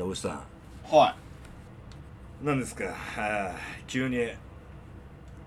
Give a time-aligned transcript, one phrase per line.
[0.00, 0.40] じゃあおじさん。
[0.96, 1.14] は
[2.42, 2.94] 何ですか、は
[3.50, 3.54] あ、
[3.86, 4.30] 急に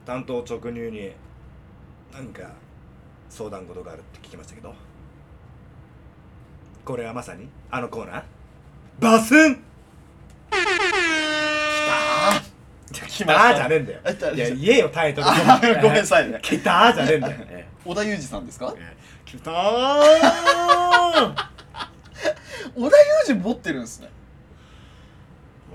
[0.05, 1.11] 担当直入に
[2.13, 2.51] 何か
[3.31, 4.75] 相談事があるって聞きましたけど。
[6.85, 8.23] これはまさにあのコーナー？
[8.99, 9.53] バスン！
[9.53, 9.55] い
[13.07, 14.01] 来た たーじゃねえんだよ。
[14.35, 14.89] いや言えよ。
[14.89, 16.37] タイトルあごめんなさいね。
[16.43, 17.37] 来たーじゃねえんだよ。
[17.49, 18.71] え 織田裕二さんですか？
[18.77, 18.95] え
[19.25, 19.55] 来たー
[22.75, 24.09] 織田裕二持ってるんですね。
[24.09, 24.22] 野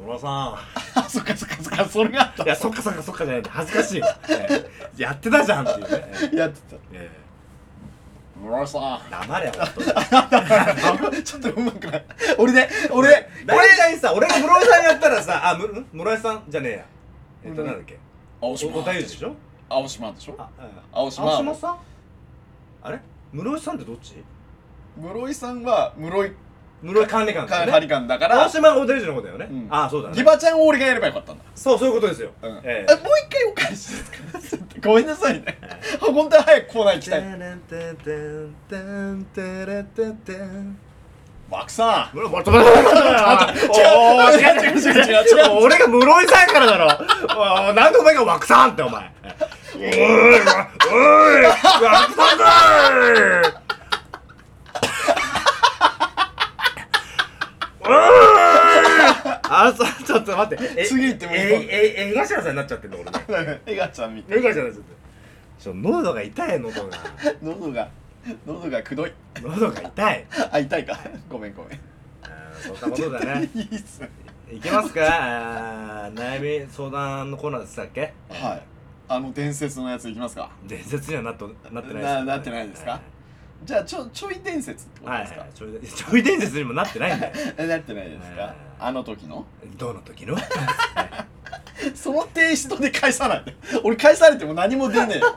[0.09, 0.59] 村さ
[0.95, 2.43] あそっかそっかそっかそれがあった。
[2.45, 3.43] んいやそっかそっかそっかじゃない。
[3.49, 4.49] 恥ずかしい、え
[4.99, 5.03] え。
[5.03, 6.77] やってたじゃんっていうね、えやってた。
[6.93, 7.29] ええ。
[8.43, 12.05] 村さえ黙れよ本 ちょっとうまくない。
[12.39, 15.87] 俺ね俺大体さ俺が室井さんやったらさあむん？
[15.93, 16.85] 室井さんじゃねえや。
[17.45, 17.67] えっとうん。
[17.69, 17.99] なんだっけ？
[18.41, 19.35] 青お小田裕二でしょ？
[19.69, 20.35] 青島でしょ？
[20.39, 20.49] あ
[20.93, 21.25] 青島。
[21.33, 21.79] 青島さん？
[22.83, 23.01] あれ？
[23.33, 24.15] 室井さんってどっち？
[24.97, 26.33] 室井さんは室井
[26.83, 27.73] 室井管理官だよね。
[27.73, 28.43] ハリカンだから。
[28.45, 29.67] 青島の方だよね、うん。
[29.71, 30.15] あそうだね。
[30.15, 31.45] ギバちゃんを俺がやればよかったんだ。
[31.55, 34.19] そうそういうことですよ、うんええもう一回お返しですか
[34.85, 35.59] ごめんなさいね。
[36.01, 37.25] 本当は早くコーナー行きたい。
[41.51, 49.11] 枠さん室井待って待って待って待っておー違う違う違う違う違う俺が室井さんからだろおーなんでお前が枠さんってお前
[49.75, 51.59] おいおい枠
[52.13, 52.45] さんか
[52.91, 52.99] い
[57.78, 60.65] おいあそうちょっと待って。
[60.77, 63.11] え 次行ってもいいえええ江頭さんになっちゃってんの俺
[63.45, 63.61] ね。
[63.67, 64.35] エガちゃんみた。
[64.35, 64.93] い江頭さんになっちゃって
[65.59, 66.99] ちょ喉が痛い喉が。
[67.43, 67.89] 喉が
[68.47, 69.13] 喉がくどい。
[69.43, 70.27] 喉が痛い。
[70.53, 70.99] あ痛いか。
[71.29, 71.81] ごめんごめん。
[72.23, 74.01] あーそんなことだねいいっす。
[74.01, 74.11] ね
[74.53, 75.01] いけますか。
[75.05, 78.13] あー悩み相談のコーナーでしたっけ？
[78.29, 78.63] はい。
[79.11, 80.51] あの伝説のやついきますか。
[80.65, 83.01] 伝説にはなっとなってないななってないですか？
[83.65, 85.41] じゃあちょちょい伝説ってことはい、ですか？
[85.41, 87.33] はい、ちょい ちょい伝説にもなってないんだよ。
[87.59, 88.43] え なってないですか？
[88.43, 88.55] はい。
[88.81, 89.45] あの時の？
[89.77, 90.37] どの時の？
[91.95, 93.45] そのテイストで返さない。
[93.45, 95.35] で俺返されても何も出ねえよ。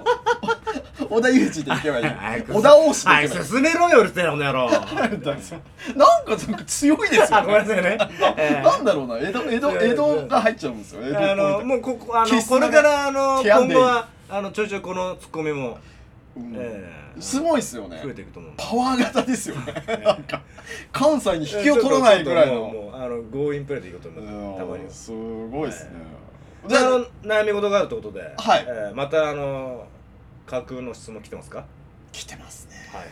[1.09, 4.69] 織田裕二でいけばいい早く織田大志ではいいけばいい進めろようるせえなこの野郎。
[4.71, 5.19] なんかなん
[6.55, 7.97] か強いですよ、あごめんなさいね。
[8.37, 8.63] えー。
[8.63, 9.17] なんだろうな。
[9.19, 11.01] 江戸江戸江戸が入っちゃうんですよ。
[11.03, 15.79] 江戸あのもうここあのこれからあの今後はあのちょいちょいこのツッコミも、
[16.37, 16.53] うん。
[16.55, 17.99] えーすごいっすよね。
[18.01, 19.73] 増えていくと思うパワー型ですよね。
[20.03, 20.41] なんか
[20.93, 22.89] 関西に引きを取らないぐらいの。
[22.93, 25.91] あの強引プレーでいくと思いますたまにすごいっすね。
[26.67, 28.65] じゃああの悩み事があるってことで、はい。
[28.67, 29.85] えーまたあの
[30.47, 31.65] 架空の質問来てますか？
[32.13, 32.75] 来てますね。
[32.93, 33.07] はい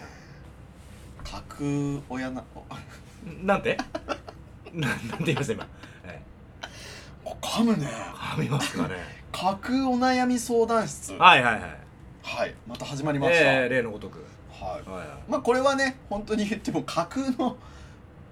[1.23, 2.43] 架空親な
[3.43, 3.77] なんて？
[4.73, 5.67] ななんて言いました今、
[6.05, 6.21] え
[7.25, 7.85] お噛むね。
[7.85, 8.95] ー、噛みますかね。
[9.31, 11.13] 架空お悩み相談室。
[11.13, 11.61] はいはいはい
[12.29, 14.19] はいまた始まりました、えー、例のごとく。
[14.51, 14.89] はい。
[14.89, 15.07] はいはい。
[15.27, 17.57] まあこれはね本当に言っても架空の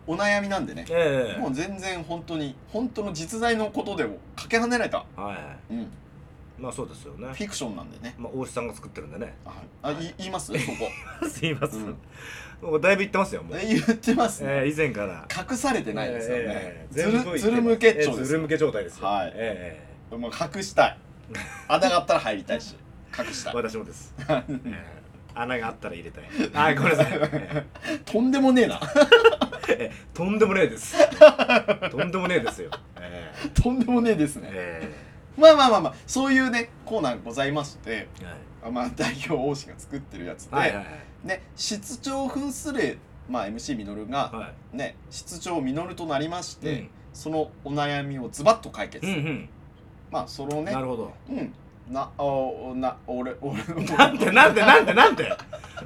[0.06, 0.86] お悩みなんでね。
[0.90, 1.42] ええ。
[1.42, 5.74] もう全然本当に本当の実在のことでもかけ離れた、はいはい。
[5.74, 5.88] うん、
[6.60, 7.28] まあそうですよね。
[7.34, 8.14] フィクションなんでね。
[8.20, 9.34] まあ大志さんが作ってるんでね。
[9.44, 9.56] はい。
[9.82, 10.14] あい。
[10.20, 10.54] 言います？
[10.54, 11.28] そこ。
[11.28, 12.70] すいません、うん。
[12.70, 15.28] もうだいぶ言ってますよもう、え言ってますね、えー、以前から。
[15.52, 19.08] 隠されてないですよね、えーずるずるむけっちょえーですずるむけ状態ですよ。
[19.08, 19.32] はい。
[19.34, 19.82] え
[20.12, 20.98] もう隠したい。
[21.68, 22.76] 穴 があったら入りたいし
[23.18, 23.54] 隠した。
[23.54, 24.84] 私もです、 えー
[25.40, 26.24] 穴があったら入れたい。
[26.56, 27.66] あごめんなさい、え
[28.06, 28.80] とんでもねえな。
[28.80, 28.88] ー
[29.70, 30.96] えーとんでもねえです。
[31.92, 32.72] とんでもねえですよ。
[33.00, 34.50] えとんでもねえですーね。
[34.52, 34.92] え
[35.38, 38.36] まあまあまあまあそういうねコーナーございましてーはい。
[38.66, 41.28] あまあ代表王子が作ってるやつで、はいはいはい。
[41.28, 42.98] ね室長扮する、
[43.30, 46.90] まあ、MC みのるが、はね室長みのるとなりまして、うん。
[47.14, 49.50] そのお悩みをズバッと解決、い、うんうん。
[50.10, 51.14] まあそのねなるほど。
[51.30, 51.54] うん
[51.90, 53.64] なおな俺俺
[53.98, 55.32] なんてなんてなんてなんて。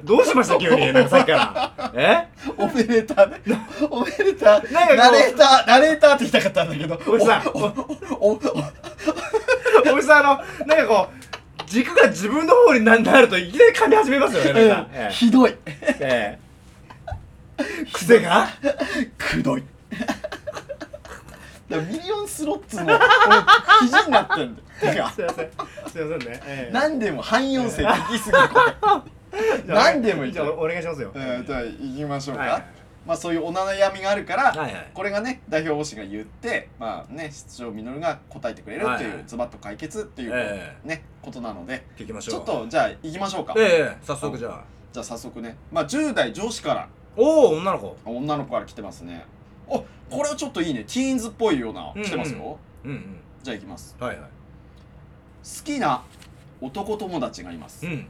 [0.02, 1.92] どうしました 急になんかさっきから。
[1.94, 2.26] え？
[2.56, 3.40] オペレーターね。
[3.88, 4.96] オペレーターなんかこう。
[4.96, 7.00] ナレーターナレーターって言いたかったんだけど。
[7.12, 10.00] おじさんおおおおお。
[10.00, 15.54] じさんあのなんかこう軸が自分の方にななるといきなり噛み始めますよねなんか、えひどい。
[15.66, 17.84] えええ。
[17.92, 18.48] 癖が？
[19.18, 19.62] くどい
[21.72, 22.98] だからミリオンスロッツの俺
[23.80, 25.08] 肘になってんだよ。
[25.14, 25.50] すいません。
[25.90, 26.70] すいませんね、ええ。
[26.72, 28.38] 何でも汎用性できすぎる
[28.80, 29.02] こ
[29.66, 32.64] 何でもいいじゃあお願いしますよ、えーじゃあ行きましょうか、はいはい。
[33.06, 34.90] まあそういうお悩みがあるから、はいはい。
[34.92, 39.24] これがね代表推しが言ってまあね室長みのるが答えてくれるっていう、はいはい。
[39.26, 41.86] ズバッと解決っていう、えねことなので。
[41.96, 42.34] 聞きましょう。
[42.34, 44.64] ちょっとじゃあ行きましょうか、ええ早速じゃあ。
[44.92, 45.56] じゃあ早速ね。
[45.70, 46.88] まあ10代上司から。
[47.16, 47.96] おお女の子。
[48.04, 49.24] 女の子から来てますね
[49.66, 49.78] お
[50.10, 50.80] これはちょっといいね。
[50.84, 51.92] ティーンズっぽいような。
[51.94, 52.90] 来てますよ、うん。
[52.90, 53.96] うんじゃあ行きます。
[53.98, 54.24] はいはい。
[54.24, 56.04] 好きな
[56.60, 58.06] 男友達がいます、うん。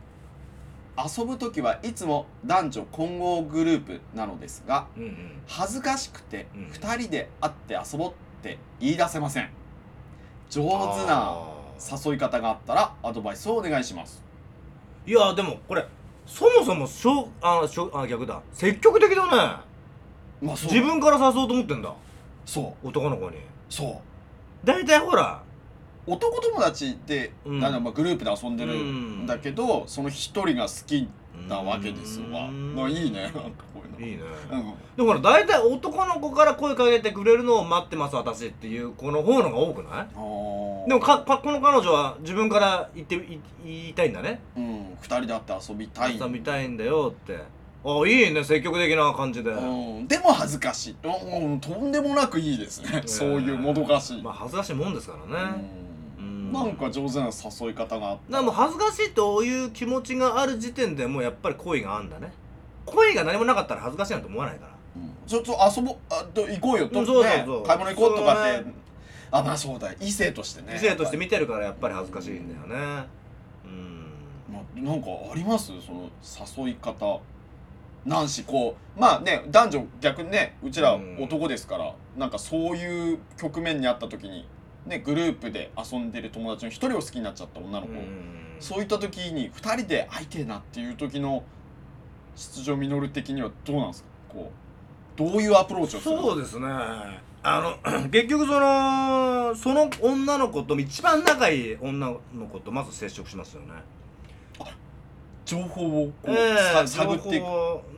[0.99, 5.43] 遊ぶ時はいつも男女混合グループなのですがうんうん。
[5.47, 6.65] 恥ずかしくてうん。
[6.67, 8.13] 2人で会って遊ぼうっ
[8.43, 9.49] て言い出せません。
[10.51, 11.53] 上手なあ
[12.07, 14.23] 誘い方があったらアドバイスをお願いします。
[15.07, 15.87] ーいやでもこれ
[16.27, 18.43] そもそもしょあしょあ逆だ。
[18.53, 19.72] 積極的だね
[20.43, 20.73] まあそう。
[20.73, 21.95] 自分から誘おうと思ってんだ。
[22.45, 22.89] そう。
[22.89, 23.37] 男の子に。
[23.71, 23.97] そう。
[24.67, 25.43] 大体ほら。
[26.05, 27.65] 男友達で、うん。
[27.65, 31.09] あのまあグループで遊んでるんだけど、その一人が好き
[31.49, 32.47] なわけですわ。
[32.47, 32.75] うん。
[32.75, 33.23] まあいいね。
[33.23, 34.01] なんかこういうの。
[34.01, 34.75] いいね、うん。
[34.97, 39.93] でもほら大体男の子から声かけてくれるのを待ってます私っていう子の方のが多くない？
[39.93, 40.89] あー。
[40.89, 44.41] でもかかこの彼女は自分から言ってい言いたいんだね。
[44.57, 44.97] うん。
[45.01, 46.19] 二人で会って遊びたい。
[46.19, 47.39] 遊びたいんだよって
[47.85, 55.65] あいいね積極的な感じで、うん、でも恥ずかしい、うん、とんでもなくいいですね、そういうもどかしい、まあ恥ずかしいもんですからね、
[56.19, 56.51] ううん。
[56.51, 58.37] ん、なんか上手な誘い方があった。
[58.37, 62.33] らもう恥ずかしいという気持ちがある時点でもうやっぱり恋があるんだね。
[62.87, 64.73] 恋が何もなかったら恥ずかしいなんて思わないから。
[64.97, 65.11] うん。
[65.27, 65.97] ちょっと遊ぼう。
[66.11, 67.63] あと行こうよと、うんそうそうねそう。
[67.65, 68.75] 買い物行こうとかって、ね。
[69.31, 69.91] あまあそうだ。
[69.91, 70.75] よ異性としてね。
[70.77, 73.07] 異性として見てるからやっぱり恥ずかしいんだよね。
[73.65, 74.07] うん。
[74.53, 75.73] まあ、なんかあります？
[75.81, 76.11] その
[76.65, 77.21] 誘い方
[78.05, 81.23] なんしこうまあね男女逆にねうちらうん。
[81.23, 84.47] 男ですから、なんかそういう局面にあった時に
[84.87, 88.57] ねグループで遊んでる友達の一人を好きになっちゃった女の子、うん。
[88.61, 91.45] そういった時に二人で会いてえなっていう時の
[92.35, 94.09] 出場実的にはどうなんですか？
[94.29, 96.67] こうどういうアプローチをするそうですね。
[97.45, 97.77] あの
[98.11, 102.21] 結局そのその女の子と一番仲いい女の
[102.51, 103.69] 子とまず接触しますよね
[105.53, 106.57] 情報をこう、ええ
[106.87, 107.45] さ探っていく。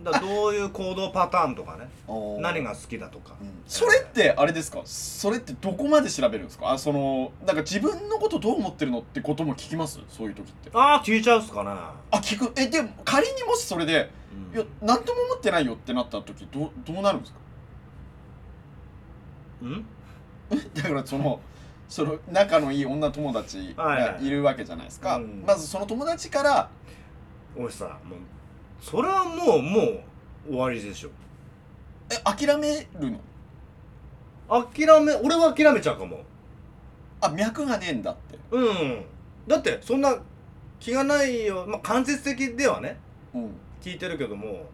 [0.05, 1.89] だどういう行動パターンとかね。
[2.41, 3.63] 何が好きだとか、うん。
[3.67, 4.81] それってあれですか？
[4.85, 6.73] それってどこまで調べるんですか？
[6.73, 10.01] あそのなんか自分のことどう思ってるのってことも聞きます？
[10.09, 10.71] そういう時って。
[10.75, 12.53] ああ聞いちゃうっすかね、あ聞く。
[12.61, 14.11] えでも仮にもしそれで
[14.53, 14.57] うん。
[14.57, 17.39] いや何とも思ってないよってなった時どうどうなるんですか？
[19.63, 19.87] うん？
[20.75, 21.41] だからその
[21.89, 25.45] その仲のいい女友達がいるわけじゃないですか、はいはいうん。
[25.47, 26.69] まずその友達から
[27.57, 28.19] おいさもう
[28.81, 30.03] それはもうもう
[30.49, 31.11] 終わりでしょ。
[32.11, 33.19] え諦めるの？
[34.49, 36.21] 諦め俺は諦めちゃうかも。
[37.21, 38.39] あ脈がねえんだって。
[38.51, 39.05] うん
[39.47, 40.15] だってそんな
[40.81, 41.65] 気がないよ。
[41.67, 42.99] まあ間接的ではね。
[43.35, 43.51] うん。
[43.81, 44.67] 聞いてるけども。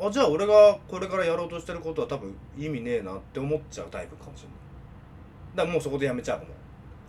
[0.00, 4.56] あじゃあ俺がこれからやろうとしてることは多分意味ねえなって思っちゃうタイプかもしれない。
[5.56, 6.50] だからもうそこでやめちゃうかも。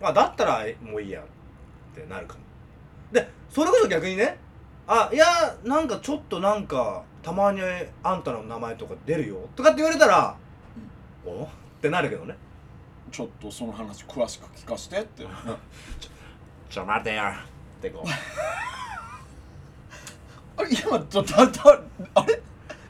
[0.08, 1.24] あだったらもういいやっ
[1.94, 2.40] てなるかも。
[3.12, 4.38] でそれこそ逆にね
[4.88, 5.26] あいや
[5.64, 7.60] なんかちょっとなんかたまに
[8.04, 9.36] あんたの名前とか出るよ。
[9.56, 10.36] とかって言われたら、
[11.24, 11.42] お？
[11.42, 11.48] っ
[11.82, 12.36] てなるけどね。
[13.10, 15.24] ちょっとその話詳しく聞かしてって。
[16.70, 17.22] ちょ待てよ。
[17.78, 18.08] ってこう。
[20.58, 21.80] あれ今だだだ
[22.14, 22.40] あれ？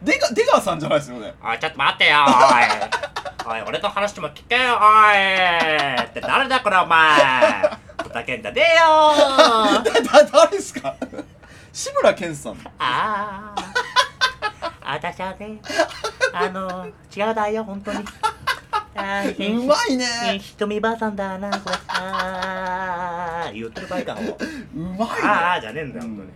[0.02, 1.34] 出川出川さんじゃないですよね？
[1.42, 3.56] おい、ちょっと待ってよ、おい。
[3.56, 6.04] おい、俺と話しても聞けよ、おい。
[6.04, 7.70] って誰だ、これ、お前。
[8.02, 9.82] ふざけんじゃねえよ。
[9.82, 9.82] だ
[10.22, 10.94] だ誰ですか？
[11.76, 13.54] 志村けんさんあ
[14.80, 15.60] あ、私はね、
[16.32, 17.98] あの、違うだよ、本当に。
[18.94, 21.76] あーうまいねひとみばあさんだな、これ。
[21.88, 24.22] ああ、言ってる場合かも。
[24.74, 26.30] うまいねああ、じゃねえんだよ、本当に。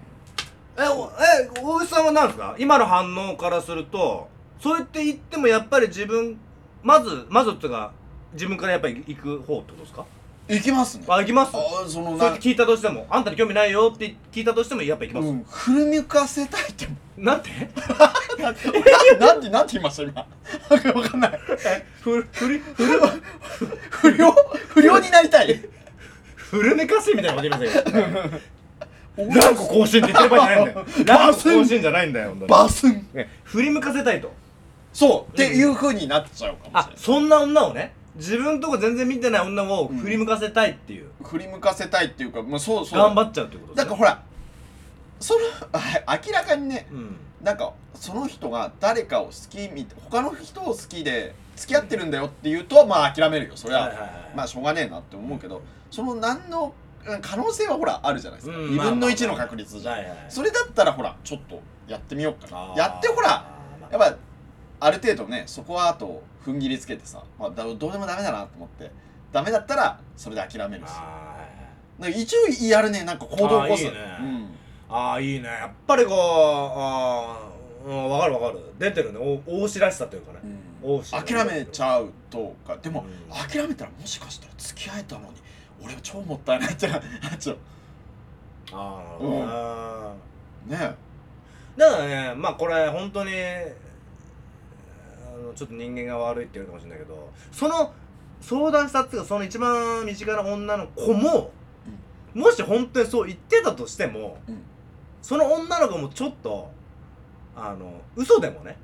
[0.77, 1.11] え、お、
[1.59, 2.55] え、大石さんは何ですか？
[2.59, 4.29] 今の反応からすると、
[4.61, 6.39] そうやって言ってもやっぱり自分、
[6.83, 7.93] まず、まずっていうか、
[8.35, 10.05] 自分からやっぱり行く方ってことですか？
[10.55, 11.05] 行きますね。
[11.09, 11.53] あ、行きます。
[11.55, 15.29] あそのなそうやって聞いたとしても、あんたに興味ないよって聞いたとしても、やっぱ行きます。
[15.29, 17.51] うん振り向かせたいってなんて？
[18.39, 18.51] な
[19.27, 20.27] なんてなんて言いました今。
[21.01, 21.41] わかんない。
[22.01, 22.61] ふ、ふり、
[23.91, 24.33] 不良
[24.69, 25.61] 不良になりたい。
[26.37, 28.41] フルネカシみたいなこと言いませんよ。
[29.17, 30.87] ランコ更新って言ってる場合じゃないんだよ。
[31.05, 32.51] ランコ更新じゃないんだよ、本当に。
[32.51, 34.33] バスンね振り向かせたいと。
[34.93, 35.33] そう。
[35.33, 41.11] っていう風になっちゃうかもしれない、あそんな女をね、自分とこ全然見てない女を振り向かせたいっていう。
[41.23, 42.99] 振り向かせたいっていうかまあそうそう。
[42.99, 43.75] 頑張っちゃうってこと。
[43.75, 44.23] だからほら
[45.21, 45.41] その
[45.73, 47.17] あ 明らかにねうん。
[47.43, 53.53] なんかその人が誰かを好きみ他の人を好きで付き合ってるんだよっていうとまあ諦めるよ。
[53.57, 56.75] そりゃ、はまあしょうがねえなって思うけどその何の
[57.23, 59.97] 可能性はほらあるじゃないですか、うん2分の1の確率じゃ
[60.29, 62.75] それだったらほらちょっとやってみようかな。
[62.77, 63.45] やってほら
[63.91, 64.17] やっぱ
[64.81, 68.91] ある程度ねそこはあと踏ん切りつけてさ、まあ、だどうでもダメだなと思って
[69.33, 70.91] ダメだったらそれで諦めるし。
[72.09, 73.87] 一応やるねなんか行動を起こす。
[73.89, 74.49] あーいいね。
[74.89, 75.47] あーいいね。
[75.47, 78.61] やっぱりこうあーうんわかるわかる。
[78.79, 79.19] 出てるね。
[79.19, 80.39] お大志らしさというかね、
[80.83, 81.03] うん。
[81.03, 82.77] 諦めちゃうとか。
[82.79, 83.49] でも、うん。
[83.49, 85.35] 諦めたらもしかしたら付き合えたのに
[85.85, 87.01] 俺は超もったいないってなっ
[87.39, 87.59] ちゃう。
[88.73, 89.43] ああ、うん。
[89.43, 90.13] あ
[90.67, 90.95] ね
[91.77, 93.35] だからねまあこれ本当にあ
[95.41, 97.93] のちょっと人間が悪いって言うかもしれないけどその
[98.41, 101.51] 相談したっていうかその一番身近な女の子も、
[102.35, 104.63] もし本当にそう言ってたとしても、うん。
[105.21, 106.71] その女の子もちょっと
[107.55, 108.79] あの嘘でもね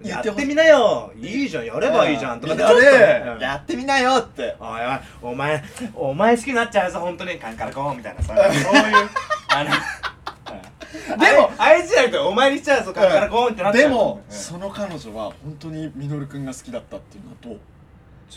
[0.00, 1.46] やってみなよい。
[1.46, 4.54] いじゃんやればいいじゃんとかやれちょっとねやってみなよって。
[4.60, 4.80] おい
[5.22, 5.64] おいお前
[5.94, 7.38] お前好きになっちゃうぞ本当に。
[7.38, 9.10] カンカラコーンみたいなさそういう
[9.48, 9.70] あの
[10.92, 13.82] でもあいあいつじゃなくてお前にしちゃうぞカラコーンってなっちゃう。
[13.82, 14.34] でも、うん。
[14.34, 17.60] その彼女は本当にミノルくんが好きだったっていうのと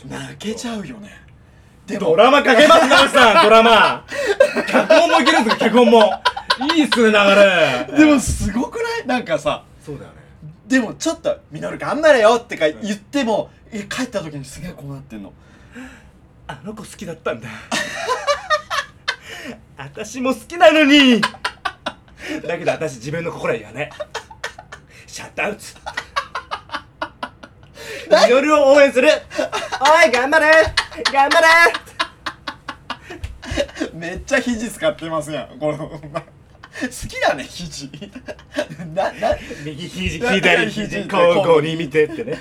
[0.07, 1.09] 泣けちゃうよね。
[1.85, 4.05] でもドラマかけます直さんドラマ。
[4.67, 6.12] 脚本もいけるんですよ脚本も。
[6.74, 7.97] いいっすね流れ。
[7.97, 9.07] でもすごくない？
[9.07, 10.15] なんかさそうだよね。
[10.67, 15.31] でもちょっと「ミノル頑張れよ」ってか言ってもえ帰った時にすげえこうなってんの。
[16.47, 17.50] あの子好きだったんだ。
[19.77, 21.21] 私も好きなのに
[22.48, 23.89] だけど私自分の心は言わね
[25.08, 25.62] シャットアウト。
[28.10, 29.10] ミノルを応援する。
[29.10, 30.51] おい頑張れ。
[31.12, 31.48] 頑張れ。
[33.94, 35.58] めっちゃ肘使ってますやん。
[35.58, 36.00] この好
[37.08, 37.89] きだね肘。
[38.94, 42.38] なな右肘左肘交互に見てってね、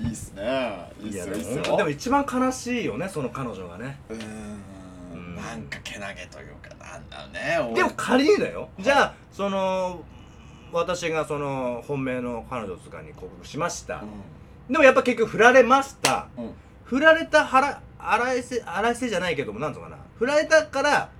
[0.00, 0.90] いいっすね。
[1.00, 1.76] いいっすよいいっすよ。
[1.76, 4.00] でも一番悲しいよねその彼女がね。
[4.10, 4.14] う
[5.16, 5.34] ん。
[5.34, 5.36] ん。
[5.36, 6.56] なんかけなげという
[7.10, 8.68] だねでも仮にだよ。
[8.78, 10.02] じゃあその
[10.72, 14.04] 私がその本命の彼女とかに告白しました、
[14.68, 16.28] でもやっぱ結局振られました。
[16.36, 16.52] うん、うん、
[16.84, 19.96] 振られた腹荒いせ荒いせじゃないけどもなんとかな。
[20.18, 21.10] 振られたから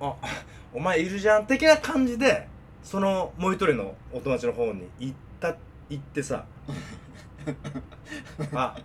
[0.00, 0.14] あ
[0.72, 2.48] お前いるじゃん的な感じで
[2.82, 5.54] そのもう一人のお友達の方に行った
[5.88, 6.44] 行ってさ
[8.54, 8.76] あ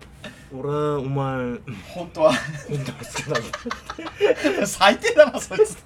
[0.52, 1.60] 俺お前本
[1.94, 2.34] 本当は。
[2.68, 4.68] 当に好きなんだ。
[4.68, 5.78] 最低だなそいつ。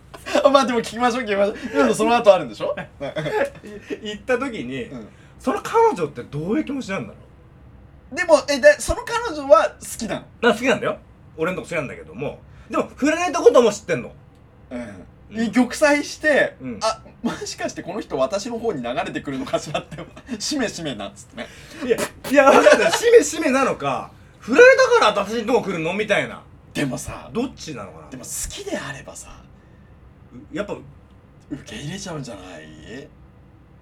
[0.51, 1.77] まあでも聞きましょう聞きましょう。
[1.77, 2.75] でもその後あるんでしょ、
[4.01, 5.07] 行った時に、うん。
[5.39, 10.25] その彼女ってどういう気持ちなんだろでもえでその彼女は好きなの？
[10.41, 10.97] うな好きなんだよ。
[11.35, 12.39] 俺のとこ好きなんだけども。
[12.69, 14.11] でも振られたことも知ってんの。
[14.71, 16.79] うん、うん玉砕して、うん。
[16.81, 19.97] あもしかしてこの人私の方に流れてくるのかしらって
[20.39, 21.47] しめしめなっつってね。
[21.85, 21.97] いや
[22.29, 24.11] いや分かんないしめしめなのか？
[24.39, 26.43] 振られたから私のとこ来るのみたいな。
[26.73, 28.09] でもさどっちなのかな？
[28.09, 29.41] でも好きであればさ
[30.51, 30.75] やっぱ
[31.49, 32.67] 受け入れちゃうんじゃない？
[32.87, 33.07] え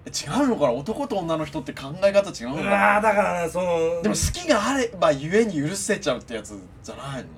[0.06, 0.72] 違うのかな？
[0.72, 2.70] 男と女の人って考え方違うのうかな？
[2.70, 7.28] わーだからねそのでも好きがあればゆえに許せちゃうってやつじゃないの？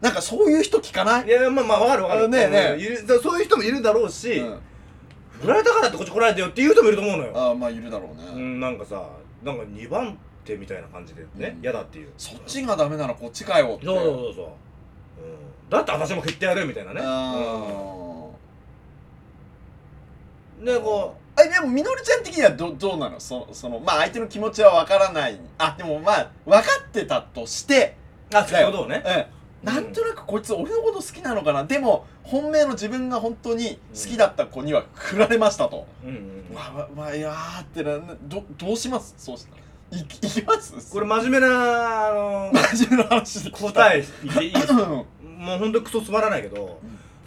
[0.00, 1.26] なんかそういう人聞かない？
[1.26, 2.24] いやまあまあ分かる分かる。
[2.26, 3.06] あねえねえ。
[3.20, 4.60] そういう人もいるだろうし、うん
[5.40, 7.32] 振られたからってこっち来られてよっていう人もいると思うのよ。
[7.34, 9.08] ああまあいるだろうね、うんなんかさ
[9.42, 11.62] なんか2番手みたいな感じでねうん。
[11.62, 12.10] 嫌、だっていう。
[12.16, 13.86] そっちがダメならこっちかよって。
[13.86, 14.54] そうそうそうそう、うん、
[15.70, 17.00] だって私も振ってやるみたいなね。
[17.02, 18.28] あ
[20.58, 20.64] うん。
[20.64, 23.20] でこあでもみのるちゃん的にはどどうなの？
[23.20, 25.38] そそのまあ相手の気持ちはわからない。
[25.58, 27.96] あでもまあ分かってたとして。
[28.32, 29.02] うあそういうことをね。
[29.06, 31.64] うんなんとなくこいつ俺のこと好きなのかな？
[31.64, 36.16] でも本命の自分が本当に好きだった子には振られましたと、うんうん
[36.50, 36.54] うん。
[36.54, 39.14] わわわいやーってななどどうします？
[39.18, 39.62] そうしたら。
[39.98, 40.74] いいきます？
[40.92, 43.50] これ真面目なあの真面目な話で。
[43.50, 44.74] 答いえ言っていいですか？
[44.74, 44.88] うん。
[44.90, 45.04] も
[45.56, 46.80] うほんとクソつまらないけど、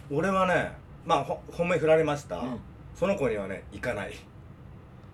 [0.10, 0.72] 俺はね
[1.06, 2.60] まあほ本命振られました、うん。
[2.96, 4.14] その子にはね行かない。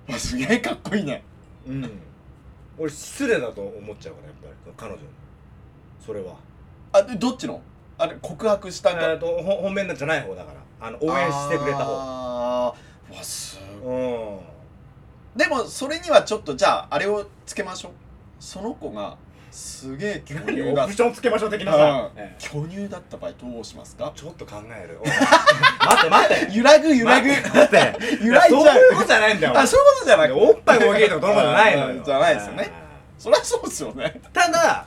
[0.09, 1.23] あすげえかっこいいね。
[1.67, 1.89] うん。
[2.77, 5.07] 俺失礼だと思っちゃうからやっぱり彼女に。
[6.05, 6.35] それは
[6.97, 7.61] あでどっちの？
[7.99, 10.87] あれ告白したえー、とほ本命じゃない方だから。
[10.87, 11.85] あの応援してくれた方。
[11.85, 13.15] あー。
[13.17, 14.39] わすうん。
[15.35, 17.91] でもそれにはちょっとじゃああれをつけましょう。
[18.39, 19.17] その子が
[19.49, 21.73] すげえ巨乳だオプションつけましょう的な。
[21.73, 21.79] うん。
[21.79, 22.43] さ、ええ。
[22.43, 24.11] 巨乳だった場合どうしますか？
[24.15, 26.57] ちょっと考えるおい 待って待って。
[26.57, 27.29] 揺らぐ揺らぐ。
[27.29, 28.23] 待って。
[28.23, 28.63] 揺らいじゃう。
[28.63, 29.57] そういうことじゃないんだよ。
[29.57, 30.39] あそういうことじゃなくて。
[30.39, 31.95] おっぱいが大きいとかどういうことじゃないのよ。
[31.95, 32.03] うん。
[32.03, 32.71] じゃないですよね。
[33.17, 34.21] そりゃそうですよね。
[34.31, 34.85] ただ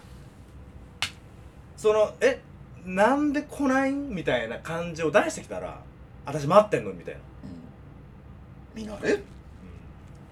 [1.81, 2.43] そのえ
[2.85, 5.81] なんで来ないみたいな感じを出してきたら
[6.27, 7.21] 私待ってんのみたいな、
[8.75, 9.25] みのる？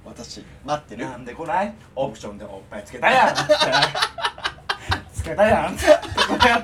[0.05, 1.07] 私待ってる？
[1.07, 1.75] なんで来ない？
[1.97, 3.35] オプションでおっぱいつけたやん。
[5.11, 5.75] つけたやん。
[5.75, 6.63] ってこうやっ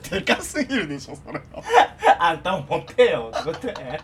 [0.00, 1.40] てでかすぎるでしょそれ
[2.18, 3.30] あんたも持ってよ。
[3.32, 3.60] ってこと？
[3.68, 4.00] で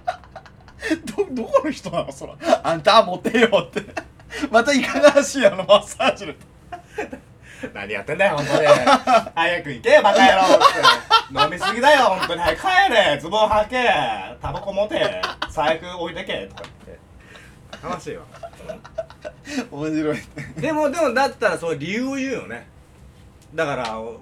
[1.17, 2.35] どどこの人なのそれ？
[2.63, 3.85] あんたモテよって。
[4.53, 6.37] またいかがわしいあのマッサージで
[7.75, 8.67] 何やってんだよ本当に。
[9.35, 11.45] 早く行けバカ野郎って。
[11.45, 12.41] 飲みすぎだよ本当に。
[12.41, 13.89] 早く帰れズボン履け
[14.41, 17.87] タバコ持て財布置いてけとか言って。
[17.89, 18.25] 楽しいわ。
[19.71, 20.17] 面白い。
[20.57, 22.67] でもでもだったらそういう理由を言うよね。
[23.55, 24.21] だからお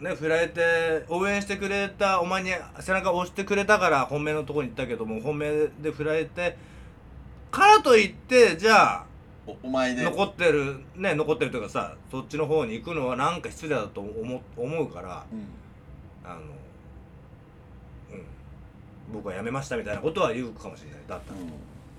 [0.00, 2.50] ね振られて応援してくれたお前に
[2.80, 6.56] 背中を押してくれたから本命のところに行ったけども本命で振られて
[7.50, 9.04] からといってじゃあ
[9.46, 10.02] おお前で。
[10.02, 15.46] 残ってるね残ってるというかさそっちの方に行くのはなんか失礼だと思思うからうん。
[16.24, 18.22] あのうん。
[19.12, 21.00] 僕はやめましたみたいなことは言うかもしれない。
[21.08, 21.38] だったら。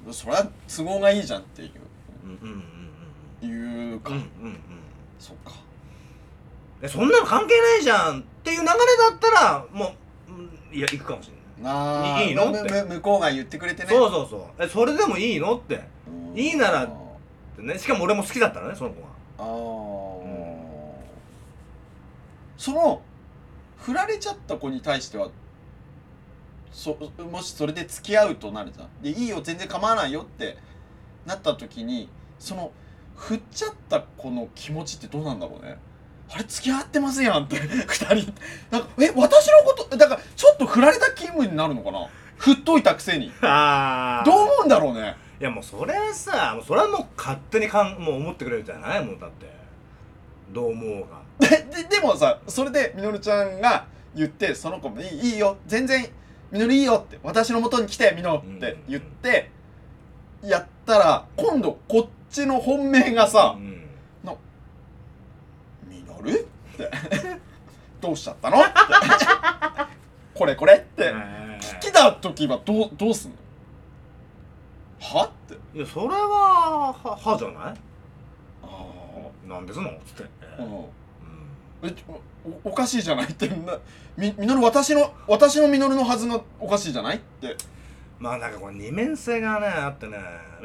[0.08, 1.72] うん、それは都合がいいじゃんっていう。
[2.24, 2.78] うんうんうん
[3.40, 4.48] いうか、うんうんうん。
[4.48, 4.58] うん
[5.20, 5.54] そっか。
[6.82, 8.76] えそんなの関係ないじゃんっていう流れだ
[9.16, 9.96] ったらも
[10.30, 11.74] ううんいや行くかもしれない。
[11.74, 12.84] あーいいのむって。
[12.84, 13.90] む向こうが言ってくれてね。
[13.90, 14.64] そうそうそう。
[14.64, 15.82] えそれでもいいのって。
[16.08, 16.40] うん。
[16.40, 16.88] いいならあ
[17.58, 17.78] ってね。
[17.80, 19.12] しかも俺も好きだったらねその子がー。
[19.40, 21.02] あー、
[22.58, 23.02] その
[23.78, 25.30] 振られちゃった子に対しては
[26.72, 26.98] そ
[27.32, 29.02] もしそれで付き合うとなるじゃん。
[29.02, 30.58] でいいよ全然構わないよって
[31.26, 32.10] なった時に
[32.40, 32.72] その
[33.16, 35.78] 振っちゃった子の気持ちってどうなんだろうね。
[36.30, 37.56] あれ付き合ってますやんって。
[37.88, 38.34] 二人。
[38.70, 42.08] なんかえ私のことだからちょっと振られた気分になるのかな。
[42.38, 43.32] 振っといたくせに。
[43.42, 49.46] あどう思うんだろうねいやもうそれはさもうそれはもう勝手にかんもう思ってくれるじゃないもうだって
[50.52, 56.08] どう思うが でででもさそれでみのるちゃんが言ってその子もいい「いいよ全然
[56.52, 59.52] みのるいいよ」って「私の元に来てみの」って言って
[60.42, 63.84] やったら今度こっちの本命がさうん
[65.88, 66.90] 「みのる?」って
[68.02, 68.72] 「どうしちゃったの?」って
[70.34, 71.14] 「これこれ?」って
[71.80, 73.38] 来た時はどうどうすんの？
[75.00, 75.78] はって。
[75.78, 77.76] いやそれはははじゃない？
[78.64, 78.86] あ
[79.48, 79.90] なんですの？
[80.06, 80.30] つって。
[80.58, 80.72] あ、うん。
[80.74, 80.88] うん。
[81.84, 81.94] え
[82.64, 83.26] おおかしいじゃない？
[83.32, 83.78] ってな
[84.18, 87.18] みみのる私の私のみのるのはずがおかしいじゃない？
[87.18, 87.56] って、
[88.20, 90.18] まあなんかこれ二面性がねあってね。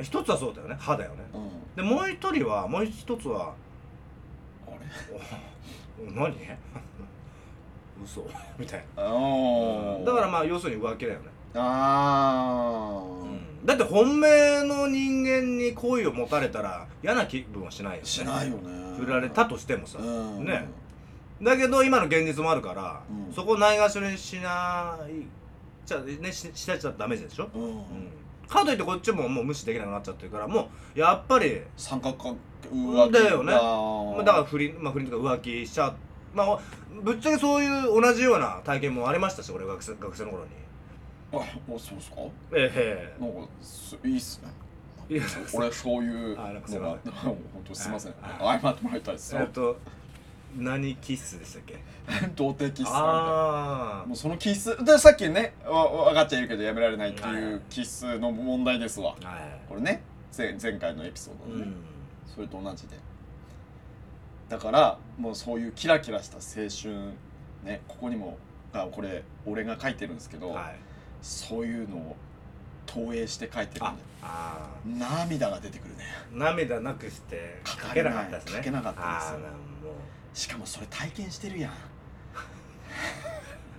[0.02, 0.76] 一つはそうだよね。
[0.80, 1.16] 歯だよね。
[1.34, 3.52] うん、でもう一人はもう一つは
[4.66, 4.76] あれ？
[6.08, 6.34] お何？
[8.04, 8.26] 嘘。
[8.58, 13.26] みたいあなーだからまあ要するに浮気だよね、あー、
[13.64, 18.08] だって本命の人間に好意を持たれたら嫌な気分はしないよね。
[18.08, 18.96] しないよね。
[18.98, 20.44] 振られたとしてもさ、うん。
[20.44, 20.68] ね。
[21.40, 23.34] だけど今の現実もあるから、うん。
[23.34, 25.26] そこをないがしろにしない
[25.86, 27.82] じゃねししちゃダメでしょ、うん、うん、
[28.48, 33.12] かといってこっちももう無視できなくなっちゃってるからもうやっぱり三角関係浮気。
[33.12, 33.52] だよね。
[34.24, 35.94] だから不倫、まあ、不倫とか浮気しちゃう。
[36.34, 36.58] まあ
[37.02, 40.50] ぶっちゃけそういう同じような体験もありましたし俺学生学生の頃に
[41.32, 41.36] あ
[41.68, 42.16] おそうっすか？
[42.54, 44.48] えなんかすいいっすね。
[45.10, 48.12] えいや俺そういうあなんかすいのがま 本当すいません。
[48.20, 48.60] はい。
[48.60, 49.78] 謝ってもらいたいですえっと
[50.56, 51.78] 何キッスでしたっけ？
[52.36, 59.14] 童貞キスさんあもうそのキスでさっきねわ分かっちゃいるけどやめられないってはいいうキスの問題ですわ。
[59.24, 59.60] あはい。
[59.68, 60.02] これね
[60.36, 61.74] 前前回のエピソードのね、うん。
[62.26, 62.96] それと同じで。
[64.48, 67.12] だからもうそういうキラキラした青春
[67.64, 68.36] ねここにも
[68.74, 70.76] あこれ俺が書いてるんですけど、はい
[71.22, 72.16] そういうのを
[72.86, 76.04] 投影して書いてるんあであ涙が出てくるね。
[76.34, 78.56] ー涙なくして書書けなかったですね。
[78.58, 79.46] 書けなかったですあーも
[79.92, 80.36] う。
[80.36, 81.72] しかもそれ体験してるやん。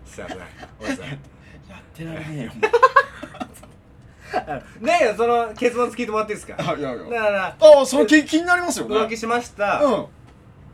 [0.06, 0.38] すいません
[0.80, 1.10] ごめんなさい
[1.70, 2.52] やってられねえよ。
[4.82, 6.56] ねえその結末聞いてもらっていいですか？
[6.58, 8.88] あいやいだやからあそれ気気になりますよ。
[8.88, 10.08] ね浮気しました、うん。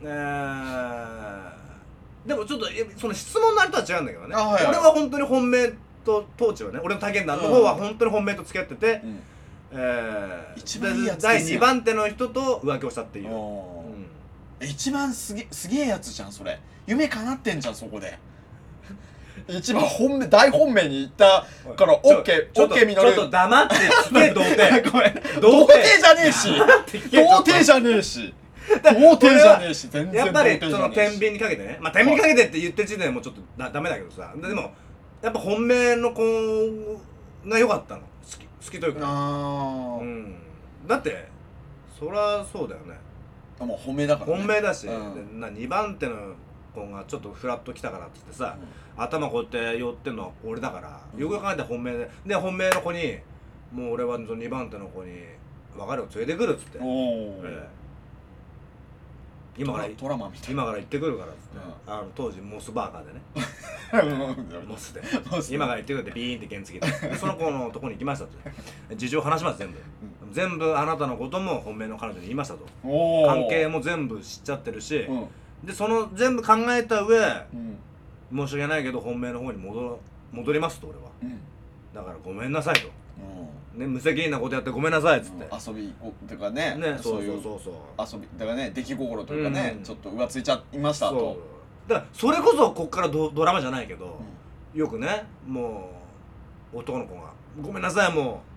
[0.02, 1.50] えー
[2.26, 4.68] でもちょっとえその質問のあれとは違うんだけどね、あはいはい。
[4.68, 5.72] 俺は本当に本命
[6.10, 9.20] と当時はね俺の体験談の方は本当に本命と付き合ってて、うん。
[9.72, 14.66] えー一番いいやつ第2番手の人と浮気をしたっていう、うん。
[14.66, 16.58] 一番すげすげえやつじゃんそれ。
[16.86, 18.18] 夢叶ってんじゃんそこで。
[19.48, 21.46] 一番本命大本命に行った
[21.76, 23.14] からちょ OK ちょっと OK みのる。
[23.14, 25.14] ちょっと黙って聞け童貞ごめん。
[25.40, 26.48] 童童貞じゃねえし。
[27.10, 28.34] 童貞じゃねえし。
[28.82, 29.88] 童貞じゃねえし。
[29.88, 31.78] 全然やっぱりその天秤にかけてね。
[31.80, 34.32] まあ天秤にかけてって言ってる時点でもうちょっとだダメだけどさ。
[34.36, 34.72] ででも
[35.22, 36.22] やっぱ本命の子
[37.46, 38.00] が良かったの。
[38.00, 38.06] 好
[38.38, 39.00] き好きというか。
[39.02, 40.00] あー。
[40.00, 40.34] うん。
[40.86, 41.28] だって
[41.98, 42.98] そりゃそうだよね。
[43.58, 44.36] もう本命だからね。
[44.38, 45.14] 本命だし、うん。
[45.14, 46.34] でな2番手の
[46.74, 48.56] 子がちょっとフラッと来たからってってさ、
[48.96, 51.20] 頭こうやって寄ってんのは俺だから、うん。
[51.20, 53.18] よく考えたら本命でで本命の子に
[53.72, 55.12] もう俺はその2番手の子に
[55.76, 56.80] 別れを連れてくるっつって、え
[57.44, 57.79] え
[59.60, 63.20] 今からドラマみたい今から行ってくるからっつって、うあの当時モスバーガーでね。
[64.54, 65.02] な モスで。
[65.54, 66.86] 今から行ってくるってビーンって原付で。
[67.10, 68.96] でその子のとこに行きましたと。
[68.96, 69.78] 事情話します全部、
[70.32, 72.66] 全部あなたのことも本命の彼女に言いましたと。
[73.26, 75.28] 関係も全部知っちゃってるし、うん。
[75.66, 77.18] でその全部考えた上
[77.52, 77.78] うん。
[78.34, 80.00] 申し訳ないけど本命の方に戻
[80.32, 81.02] 戻りますと俺は。
[81.22, 81.38] うん。
[81.94, 87.60] だからごめんなさいと、うんね、無責任なことやってごめんなさいっつって、遊びことかねねそういそうそう。
[87.62, 89.82] そう遊びだからね出来心というかね、うん。
[89.84, 91.38] ちょっと浮ついちゃいましたそと
[91.88, 94.18] だからそれこそこっからドドラマじゃないけど、
[94.74, 95.90] よくねも
[96.74, 98.50] う男の子が「ごめんなさいもう。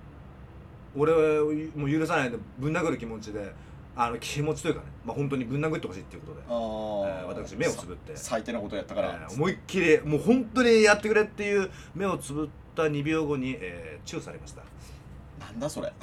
[0.95, 1.45] 俺を
[1.75, 3.51] もう許さないでぶん殴る気持ちで
[3.95, 8.15] あの気持ちというかねまあ本当にぶん殴ってほしいっていうことで、えー私目をつぶって。
[8.15, 14.61] さ最低なことやったから、えー思いっきりもう本当にやってくれっていう目をつぶった2秒後に、えーチューされました
[15.53, 15.87] なんだそれ。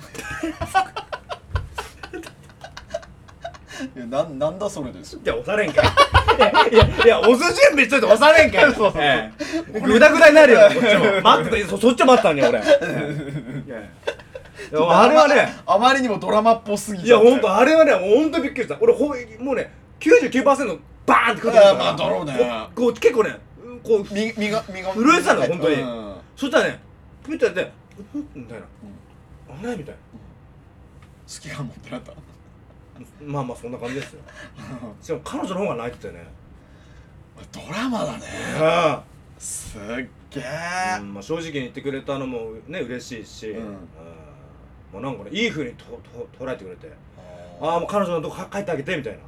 [3.97, 5.21] いやなんなんだそれですよ。
[5.25, 9.33] じゃあ押されんかいいやいやいや押す準備しといて押されんかい そうそうえ
[9.75, 9.81] え。
[9.81, 10.61] グダグダになるよ。
[10.75, 11.21] こっちも。
[11.23, 12.59] 待ってそそっち待ったのに俺。
[12.59, 12.73] いやい
[14.73, 18.77] やあれはねあまりにもドラマっぽすぎいやほ本当あれはね本当びっくりした。
[18.81, 19.09] 俺ほ
[19.39, 21.75] もうね99%バーンってくるから。
[21.75, 22.35] まあだろうね。
[22.75, 23.37] ここう結構ね
[23.83, 25.75] こう身身が身が震えてたの本当に。
[25.77, 26.15] うん。
[26.37, 26.81] そしたらね
[27.25, 27.73] プッてやって
[28.13, 28.65] ふっみたいな
[29.51, 32.13] あれみたい好きが持ってなった？
[32.13, 32.19] な
[33.25, 34.21] まあまあそんな感じですよ。
[35.01, 36.27] しかも彼女の方が泣いててね。
[37.53, 38.25] ドラマだね。
[38.59, 39.03] あ
[39.39, 39.81] すっ
[40.31, 43.65] げあ、えうんまあ、正直に言ってくれたのもね嬉しいし、うん。
[44.93, 46.93] もうなんかねいい風にとと捉えてくれて。
[47.63, 49.21] ああもう彼女のとこ帰ってあげてみたいな。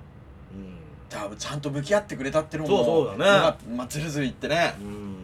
[1.08, 3.58] 多分ちゃんと向き合ってくれたってのもそうそうだね。
[3.76, 4.74] まあずるずる言ってね。
[4.80, 5.16] うん、うん、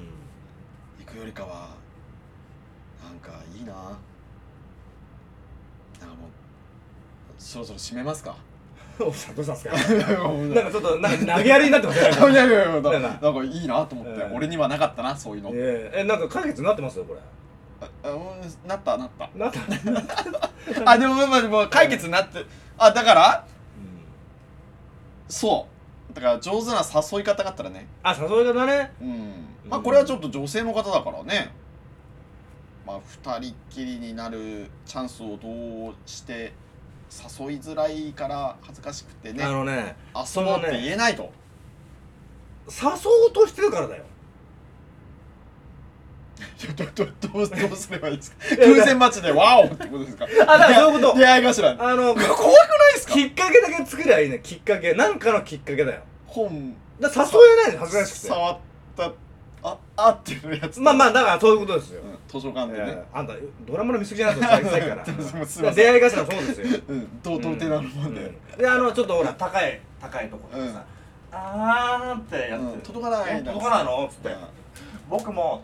[1.06, 1.70] 行くよりかは
[3.02, 3.92] なんかいいななんか
[6.08, 8.36] もうそろそろ締めますか。
[9.00, 10.12] おさんどうしたんですか？
[10.28, 12.08] なんかちょっとなんか投げやりになってますね。
[12.32, 13.44] いやいやいなんか。
[13.44, 14.34] いいなと思って、ええ。
[14.34, 16.00] 俺にはなかったなそういうの、ええ。
[16.00, 17.20] えなんか解決になってますよこれ。
[17.80, 19.30] ああうんなったなった。
[19.36, 22.44] なった、あでもまあまあでも解決になって
[22.76, 23.46] あだから
[25.28, 25.68] そ
[26.10, 26.14] う。
[26.14, 27.86] だから上手な誘い方があったらね。
[28.02, 28.92] あ誘い方ね。
[29.00, 29.46] うん。
[29.70, 31.52] まあこれはちょっと女性の方だからね。
[32.84, 32.98] まあ
[33.38, 36.52] 二人っきりになるチャンスをどうして
[37.10, 39.42] 誘いづらいから恥ずかしくてね。
[39.44, 41.30] あのね遊ぼうって言えないと、
[42.68, 42.88] 誘
[43.24, 44.04] おうとしてるからだよ。
[46.76, 48.36] どどどどうどうすればいいですか？
[48.54, 49.64] や偶然待ちでワオ!
[49.64, 50.26] ってことですか？
[50.46, 51.18] あだからそういうこと。
[51.18, 53.12] 出会い頭あの 怖くないですか？
[53.14, 54.40] きっかけだけ作りゃいいね。
[54.42, 54.92] きっかけ。
[54.94, 56.02] なんかのきっかけだよ。
[56.26, 56.76] 本。
[57.00, 57.14] だ誘
[57.64, 58.28] えないの恥ずかしくて。
[58.28, 58.58] 触っ
[58.96, 59.12] た
[60.00, 62.40] ああっていうやつまあまあだからそういうことですよ、うん。
[62.40, 63.34] 図書館でね、ええあんた
[63.66, 64.94] ドラマの見過ぎじゃないですかさっきか
[65.64, 65.72] ら。
[65.74, 66.80] 出会い頭そうですよ。
[66.88, 67.20] うん。
[67.22, 68.58] 童貞なるもんで、うん。
[68.58, 70.84] であのちょっとほら高い高いところでさ、
[71.32, 72.80] あーってやって、うん。
[72.80, 74.04] 届かないえ届かないの？
[74.06, 74.36] っつって、う
[75.10, 75.62] 僕も。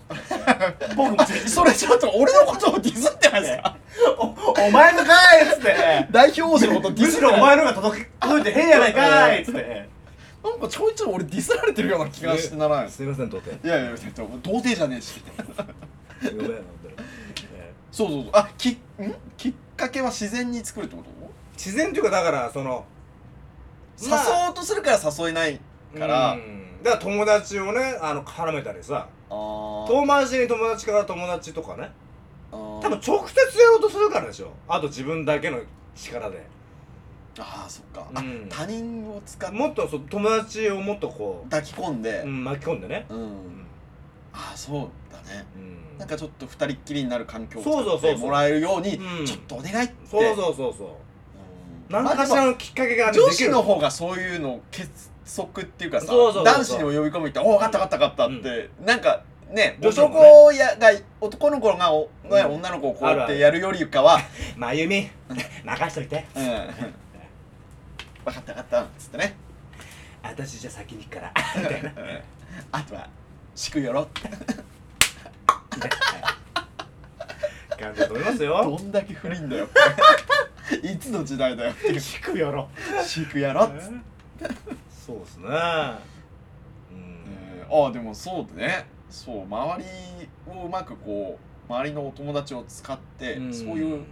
[0.96, 1.22] 僕も。
[1.22, 3.76] んそれちょっと俺のことをディスってないですか？
[4.18, 4.26] お
[4.66, 6.06] お前のかいっつって。
[6.10, 8.04] 代表王子のことディむしろお前のが届い
[8.42, 9.88] て変やないかいっつって
[10.44, 12.84] なんかちょいちょい俺ディスられてるような気がしてならない？
[12.84, 13.30] ですすいません。
[13.30, 13.96] とっていやいや童
[14.58, 15.22] 貞じゃねえし。
[16.36, 16.96] ごめん本当にえ？
[17.54, 18.30] えそうそうそう。
[18.34, 18.78] あきん？
[19.38, 21.08] きっかけは自然に作るってこと？
[21.56, 22.84] 自然というかだからその
[24.00, 24.10] 誘
[24.48, 25.58] おうとするから誘えない
[25.98, 26.82] から、うん。
[26.82, 29.08] だから友達をねあの絡めたりさ。
[29.30, 29.86] あー。
[29.86, 31.90] 遠回しに友達から友達とかね。
[32.52, 32.80] あー。
[32.80, 34.52] 多分直接やろうとするからでしょ。
[34.68, 35.60] あと自分だけの
[35.96, 36.44] 力で
[37.42, 38.18] あーそっか、うん。
[38.18, 39.56] あ他人を使って。
[39.56, 42.20] もっとそう友達をもっとこ抱き込んで。
[42.20, 43.06] う、うん、巻き込んでね。
[43.08, 43.18] うん。
[43.18, 43.28] うん
[44.36, 45.46] ああそうだね。
[45.56, 45.98] うん。
[45.98, 48.10] なんかちょっと二人っきりになる環境をそうそうそうそう。
[48.10, 49.26] 作ってもらえるようにうん。
[49.26, 49.94] ちょっとお願いって。
[50.10, 50.88] そうそうそうそう。
[50.88, 52.04] うん。
[52.04, 56.54] 何かしらのきっかけがね女子の方がそういうの結束っていうかさそうそうそうそう。
[56.54, 62.54] 男子にも呼び込むって「お分かった分かった分かった」って、なんかね男やが男の子がお、ねうん。
[62.56, 64.18] 女の子をこうやってやるよりかは
[64.56, 65.08] 「まゆみ
[65.64, 66.42] 任しといて「うん、
[68.24, 69.36] 分かった分かった」っつってね
[70.22, 72.22] 私じゃ先に行くから」 みたいなうん。
[72.72, 73.08] あとは
[73.54, 74.22] 「しくよろ」って。
[77.76, 79.68] 感じだと思いますどよんだけ古いんだよ。
[80.82, 82.68] いつの時代だよっていう聞くよろ
[83.04, 83.92] しくやろっつっ
[84.48, 84.54] て。
[84.90, 85.48] そうですね。
[85.48, 85.50] うん。
[87.58, 88.86] えーああでもそうだね。
[89.10, 93.52] そう周りをうまくこう周りのお友達を使って、ん。
[93.52, 94.04] そういう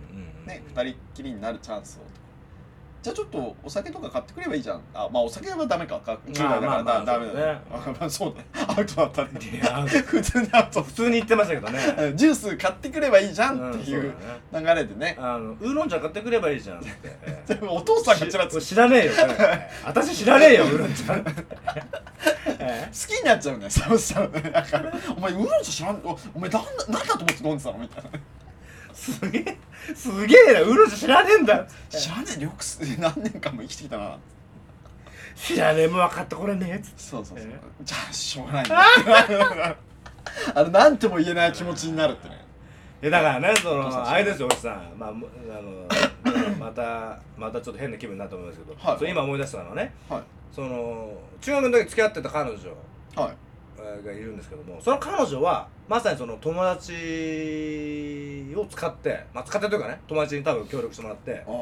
[0.47, 2.22] ね二人っきりになるチャンスを
[3.03, 4.81] じゃあちょっとお酒とか買ってくればいいじゃん。
[4.95, 5.99] あまあお酒はダメか。
[5.99, 7.05] か10代だから。
[7.05, 7.33] ダメだ。
[7.55, 7.61] ね。
[7.69, 9.31] あまあそうだアウトだったね。
[10.07, 10.83] 普通にアウト。
[10.85, 12.13] 普通に言ってましたけどね。
[12.15, 14.15] ジュース買ってくればいいじゃんっていう
[14.53, 15.17] 流れでね。
[15.19, 16.91] ウーロン茶買ってくればいいじゃんって。
[17.55, 19.13] でもお父さんがちらつ知らねえよ。
[19.85, 21.15] 私知らねえよウーロン茶。
[22.61, 27.79] え 好きになっちゃうねそうしたらねだからお前ウーロン茶知らんおお前なんだと思って飲んでたの？
[27.79, 28.11] みたいな
[28.95, 29.59] すげえ
[29.95, 31.67] すげえなウーロン茶知らねえんだ。
[31.91, 34.19] 知らねえよくす何年間も生きてきたな。
[35.35, 37.03] 知らねえもん分かってこれねえっつって。
[37.03, 37.49] そうそうそう。
[37.49, 38.71] えじゃあしょうがないね。
[40.55, 42.45] あのなんとも言えない気持ちになるってね。
[43.03, 44.93] いやだからねそのあれですよおじさん。
[44.97, 49.11] まあもあの またまたちょっと変な気分になると思いますけど、はい。
[49.11, 50.23] 今思い出したのはねはい。
[50.55, 52.57] その中学の時付き合ってた彼女。
[53.17, 53.31] はい。
[53.31, 53.35] えー
[53.83, 56.93] がいるんですけどもその彼女はまさにその友達
[58.57, 61.53] を使ってまあ使ってというかね友達に多分協力してもらってあ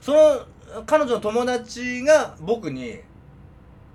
[0.00, 3.00] その彼女の友達が僕に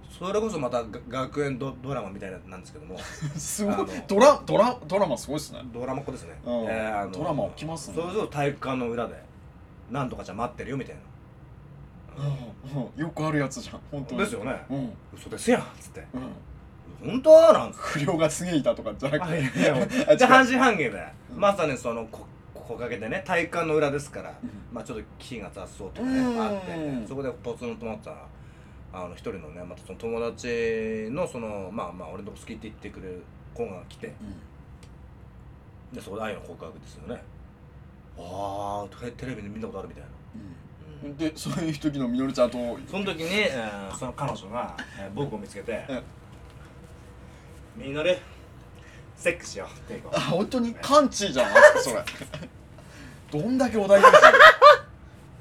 [0.09, 2.99] それこそまたが学園ドドラマみたいななんですけどもあ
[3.37, 3.75] すごい。
[4.07, 5.61] ドラドラドラマすごいっすね。
[5.73, 6.69] ドラマっ子ですね、うん。
[6.69, 7.95] あのドラマ起きますね。
[7.95, 9.15] それこそ体育館の裏で
[9.91, 12.83] なんとかちゃん待ってるよみたいな、うん。
[12.83, 13.01] うん。
[13.01, 13.79] よくあるやつじゃん。
[13.91, 14.21] 本当に。
[14.21, 14.63] ですよね。
[14.69, 14.93] うん。
[15.15, 16.05] 嘘ですやんっつって。
[16.13, 16.21] うん
[17.03, 17.53] 本当？
[17.53, 20.89] なん不良がすげえいたとかじゃなくあいやていやあじゃあ半信半疑で、
[21.33, 21.39] うん。
[21.39, 24.49] まさにそのこ木陰でね体育館の裏ですから、うん。
[24.71, 26.41] まあちょっと木が雑草とかねうん。
[26.41, 27.07] あって。
[27.07, 28.25] そこでポツンと止まってたら
[28.93, 34.13] あの一人のねまたその友達のそのまあまあ俺のとこ好きって言ってくれる子が来て
[35.91, 37.21] でそこで愛の告白ですよね。
[38.17, 40.09] ああテテレビで見たことあるみたいな、
[41.03, 41.09] うん。
[41.09, 41.17] うん。
[41.17, 46.03] でそういう時のみのりちゃんとその時に、えーその彼女が、えー僕を見つけてうん
[47.75, 48.15] 「みのり
[49.15, 50.73] セックスしよう」ってあ本当に？
[50.75, 52.03] カンチじゃんそれ。
[53.31, 54.03] どんだけ小田裕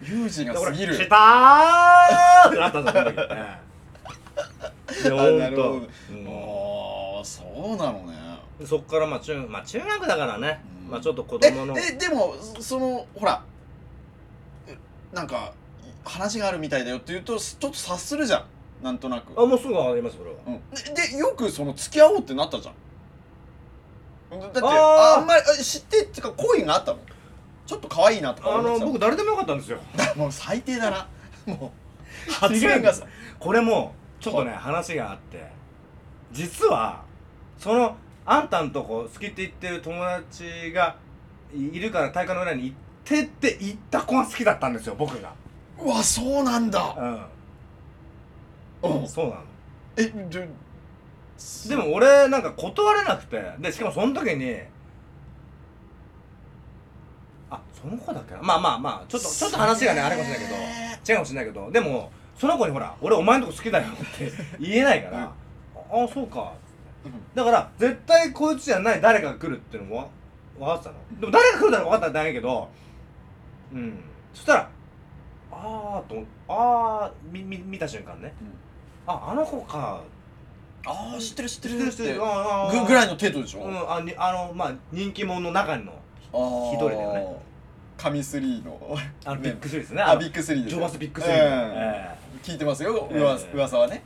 [0.01, 0.93] 二裕二が過ぎる。
[0.93, 3.21] で俺来たーってなったんですよ、その時。
[3.31, 3.59] え
[5.01, 5.87] えで、あほんなるほどと。
[7.19, 7.43] ああそ
[7.75, 8.15] うなのね。
[8.61, 10.91] うんそっからまあ中、まあ中学だからね、うん。
[10.93, 11.77] まあちょっと子え供の。
[11.79, 13.43] えでもそのほら
[14.69, 14.77] え
[15.13, 15.53] なんか
[16.05, 18.45] 話があるみたいだよって言うとちょっと察するじゃん
[18.83, 19.41] なんとなく。
[19.41, 20.37] あ、もうすぐわかります、それは。
[20.47, 22.73] うん、ででよくその付き合おうってなったじゃ
[24.37, 24.41] ん。
[24.41, 25.21] だってあー。
[25.21, 26.99] あんまりあ知ってっていうか好意があったの。
[27.67, 29.79] ちょっと可愛いなとかあの、思ってた僕誰でもよかったんですよ。
[30.17, 31.07] もう最低だな。
[31.47, 31.73] も
[32.29, 33.07] う 発言がさ。
[33.39, 35.45] これも、ちょっとね、話があって、
[36.33, 37.03] 実は、
[37.59, 40.97] その、あんたんとこ好きって言ってる友達が
[41.55, 45.33] いいるから大会の裏に行ってって言った子が好きだったんですよ、僕が。
[45.81, 46.95] うわそうなんだ。
[46.97, 47.21] うん。
[48.83, 49.07] うん。
[49.07, 49.43] そうなの？
[49.97, 50.49] えで
[51.69, 53.43] でも俺なんか断れなくて。
[53.59, 54.57] でしかもその時に
[57.51, 58.43] あその子だっけな？
[58.43, 60.61] まあまあまあちょっとちょっと話がねあれかもしれないけど。
[61.09, 61.71] 違うかもしれないけど。
[61.71, 65.33] でもその子にほら俺お前のとこ好きだよって 言えないから、あ
[66.05, 66.53] あそうか。
[67.05, 67.13] うん。
[67.35, 70.09] だから絶対こいつじゃない誰かが来るっていうのもわ
[70.59, 71.21] 分かってたの？
[71.21, 72.69] でも誰が来るだろう分かったら大変やけど。
[73.73, 73.99] うん。
[74.33, 74.71] そしたら
[75.51, 76.17] ああと
[76.49, 78.33] ああ見見見た瞬間ね、
[79.07, 80.03] ああの子か。
[80.85, 82.25] ああ知ってる知って知っる知ってる。
[82.25, 85.93] ああぐぐらいの程度でしょ、うん、あにあのまあ人気者の中の
[86.33, 87.37] 一人だよね。
[87.97, 88.73] 神スリーの。
[88.97, 90.03] ね あのビッグスリーですね。
[90.03, 91.73] あのビッグスリーですジョバスビッグスリーの、うん。
[91.77, 93.19] え聞いてますよええ。
[93.19, 94.03] 噂噂はね。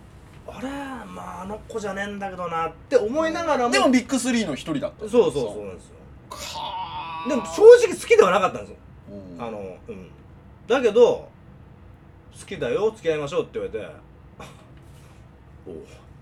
[0.48, 0.68] えあれ
[1.06, 3.70] まああの子じゃねえんだけどなって思いながらも。
[3.72, 5.94] でもビッグスリーの一人だったそうそうそうなんですよ。
[6.28, 7.28] かー。
[7.30, 8.76] でも正直好きではなかったんですよ。
[9.38, 9.42] うん。
[9.42, 10.11] あのうん。
[10.66, 11.28] だけど
[12.38, 14.05] 好きだよ付き合いましょうって言われて
[15.66, 15.74] おお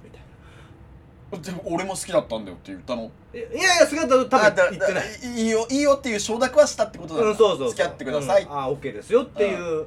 [0.02, 3.02] みたいでも俺も好きだったんだよって言ったの。
[3.02, 5.20] ないやいや好きだったら多分言ってない。
[5.20, 7.24] だいいよいいよっていう承諾はしたってことだ。
[7.24, 7.68] うん、そうそうそう。
[7.70, 9.86] 付き合ってください、うん、あ OK ですよっていう、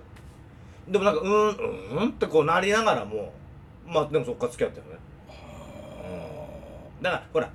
[0.87, 3.31] でもなんかうーんうーんってこうなりながらも
[3.85, 4.97] まあでもそっから付き合ったよね。
[7.01, 7.49] だからほら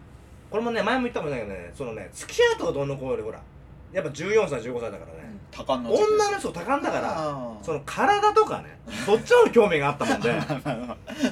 [0.51, 3.41] これもね前も言ったかもしれないけどねそのね付き合うとかどんの子よりほら
[3.93, 5.22] やっぱ14歳15歳だからね、
[5.55, 10.33] 多感な時期女の人多感だからその体とかねそっちの興味があったもんで。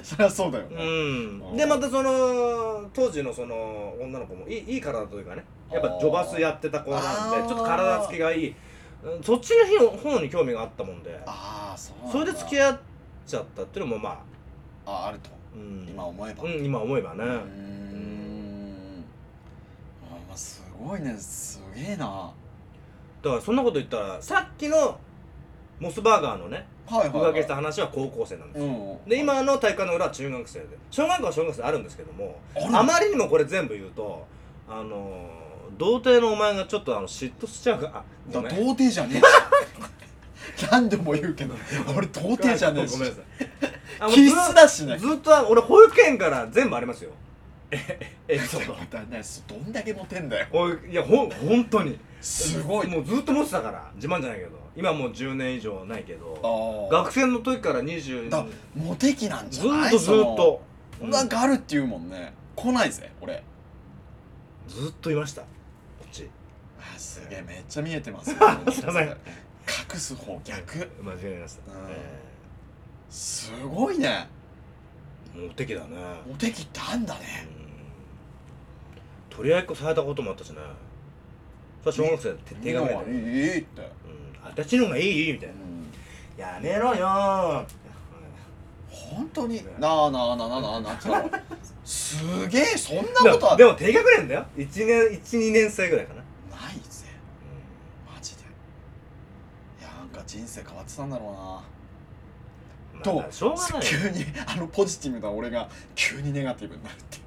[0.02, 0.66] そりゃそうだよ。
[0.70, 1.56] うね、ん。
[1.56, 8.48] でまたその当時のその女の子もいいいい体というかねやっぱジョバスやってた子なんでちょっと体つきがいい。
[8.48, 11.18] うんそっちの方に興味があったもんで。
[11.26, 12.26] ああそうそだ。
[12.26, 12.78] れで付き合っ
[13.26, 14.22] ちゃったっていうのもま
[14.84, 15.30] あ、ああると。
[15.54, 16.44] うん、今思えば。
[16.44, 19.04] うん今思えばね、うーん。
[20.02, 21.16] あまあすごいね。
[21.16, 22.30] すげえな
[23.22, 24.98] だからそんなこと言ったらさっきの
[25.78, 34.26] モスバーガーのねはいはい、浮気した話は高校生なんですよ、うんで今の大会の裏は中学生で小学校は小学生あるんですけどもあまりにもこれ全部言うと
[34.68, 35.40] あのー
[35.80, 38.04] 童貞のお前がちょっとあの嫉妬しちゃうか。
[38.30, 39.18] ら童貞じゃねえ
[40.60, 40.68] し。
[40.70, 41.54] 何度も言うけど
[41.96, 42.92] 俺童貞じゃねえし。
[42.92, 44.12] ごめんなさい。
[44.12, 44.98] 気質だしね。
[44.98, 47.10] ずっと俺保育園から全部ありますよ。
[47.10, 47.29] え
[47.70, 50.46] エピソードだねどんだけモテんだよ
[50.88, 53.04] いやほ本当にすごいもう。
[53.04, 60.62] ずっと持ってたから自慢じゃないけど今もう10年以上ないけど学生の時から20だモテ期なんじずゃないーっとずっと
[61.02, 63.42] なんかあるって言うもんね来ないぜ俺
[64.68, 65.48] ずっといましたこ
[66.06, 66.28] っち
[66.78, 69.16] あすげえめっちゃ見えてますすいません隠
[69.98, 72.30] す方逆間違えました、うんえ
[73.10, 74.28] すごいね、
[75.34, 75.96] モテ期だね
[76.28, 77.59] モテ期ってあんだねうん
[79.40, 80.56] 取り合いっこされたこともあったしね。
[81.82, 83.90] それは小学生で手紙で、いいって。
[84.44, 85.48] 私の方がいいみたい
[86.36, 86.46] な。
[86.46, 87.06] やめろよ。
[87.06, 87.66] ー
[88.90, 89.56] 本本当に？
[89.56, 90.80] ねなあなあなあなあなあ。
[90.80, 90.98] なあ
[91.84, 93.58] すげえそんなことある。
[93.58, 94.46] でも低学年だよ。
[94.56, 96.20] 1年12年生ぐらいかな、
[96.56, 97.06] ないぜ。
[98.14, 98.42] マジで。
[98.42, 101.38] いやなんか人生変わってたんだろうな。
[101.38, 101.64] ま
[103.00, 103.82] あとまあしょうがないよ。
[103.82, 107.22] 急にあのポジティブな俺が急にネガティブになるっていう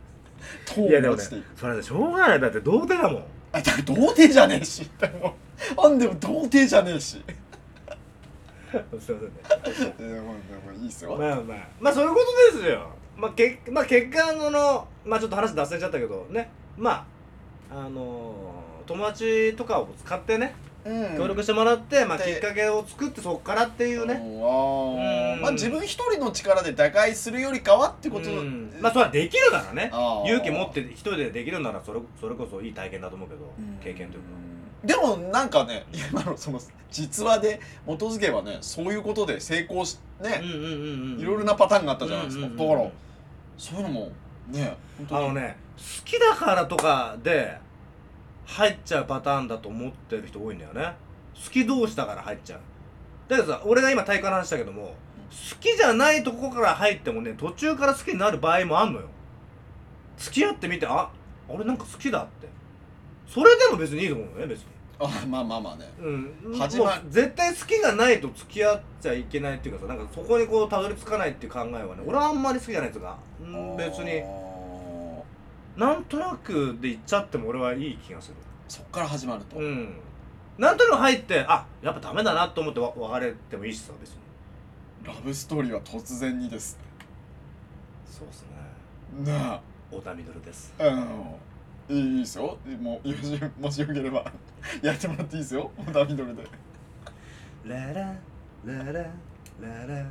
[0.65, 2.39] トいやでもねーン落ちていくそれでしょうがない。
[2.39, 3.23] だって童貞だもん。
[3.51, 4.89] あだから童貞じゃねえし。
[4.99, 5.35] でも
[5.77, 7.21] あんでも童貞じゃねえし。
[8.71, 9.23] すいませんね
[9.99, 11.57] いやもうでもいいっすよ、まあまあ。
[11.79, 12.19] まあそういうこ
[12.51, 12.89] とですよ。
[13.15, 16.49] まあけまあ結果あのまあちょっと話脱線しちゃったけどね。
[16.77, 17.05] ま
[17.71, 18.33] ああの
[18.85, 21.17] 友達とかを使ってねうん。
[21.17, 28.73] 協力してもらって、まあ、きでっかけを作ってそこからっていうね、うんまあ自分一人の力で打開するよりかはってこと、うん。
[28.79, 29.89] まあそれはできるならね。
[29.93, 30.27] あー。
[30.27, 33.41] 勇気持って一人でできるならそれそれこそいい体験だと思うけど、
[33.83, 34.27] 経験というか。
[34.83, 36.59] でもなんかね今のその
[36.91, 42.69] 実話で基づけばねそういうことで成功しね、うんうんうんうんいろいろなパターンがあったじゃないですか、うんうんうん。
[42.69, 42.91] だから
[43.57, 44.11] そういうのも
[44.49, 45.25] ね本当に。
[45.25, 47.57] あのね好きだからとかで
[48.45, 50.95] 入っちゃうパターンだと思ってる人多いんだよね。
[51.35, 52.59] 好き同士だから入っちゃう。
[53.27, 54.95] だけどさ俺が今体感の話したけども
[55.51, 59.07] 好きじゃないとこから入ってもね途中から好きになる場合もあんのよ。
[60.17, 61.09] 付き合ってみてあ
[61.47, 62.47] 俺なんか好きだって。
[63.27, 64.65] それでも別にいいと思うのね別に。
[64.99, 65.91] あまあまあまあね。
[65.99, 66.57] うん。
[66.57, 74.21] 始まもう絶対好きがないと付き合っちゃいけないっていうかさなんかそこにこうたどり着かないっていう考えはね俺はあんまり好きじゃないやつが、うん、別に
[75.77, 78.35] なんとなくで行っちゃっても俺はいい気がする。
[78.67, 79.95] そっから始まると、うん。
[80.57, 84.17] なんとなく入ってあやっぱダメだなと思ってわ別れてもいいしさ別に。
[85.05, 86.77] ラブストーリーは突然にです
[88.05, 88.45] そうっす
[89.23, 89.31] ね。
[89.31, 90.73] なあ太田稔です。
[90.79, 91.39] あの
[91.89, 92.57] いいですよ。
[92.79, 94.23] もうよしもしよければ。
[94.81, 95.71] やってもらっていいですよ。
[95.77, 96.43] 小田みどりで。
[97.65, 98.15] ララ
[98.65, 98.93] ララ
[99.59, 100.05] ララ。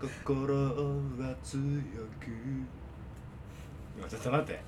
[0.00, 1.60] 心は強
[2.20, 2.26] く。
[2.26, 2.66] 今
[4.08, 4.60] ちょっと待って。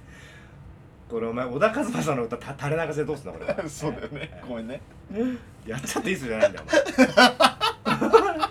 [1.08, 4.42] これお前小田和正さんの歌た垂れ流せでどうすんだこれ そうだよね。
[4.48, 4.80] ごめんね。
[5.66, 6.70] やっちゃっていいっすじゃないんだよお
[7.92, 8.46] 前。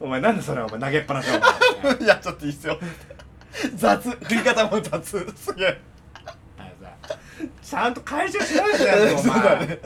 [0.00, 1.46] お前なんでそれお前投げっぱなしなの
[1.82, 2.78] お前やっちゃっていいっすよ。
[3.74, 4.10] 雑。
[4.10, 5.18] 振り方も雑。
[5.34, 5.80] すげえ
[7.70, 9.66] ちゃんと回収しろよってやつお前。
[9.68, 9.80] ね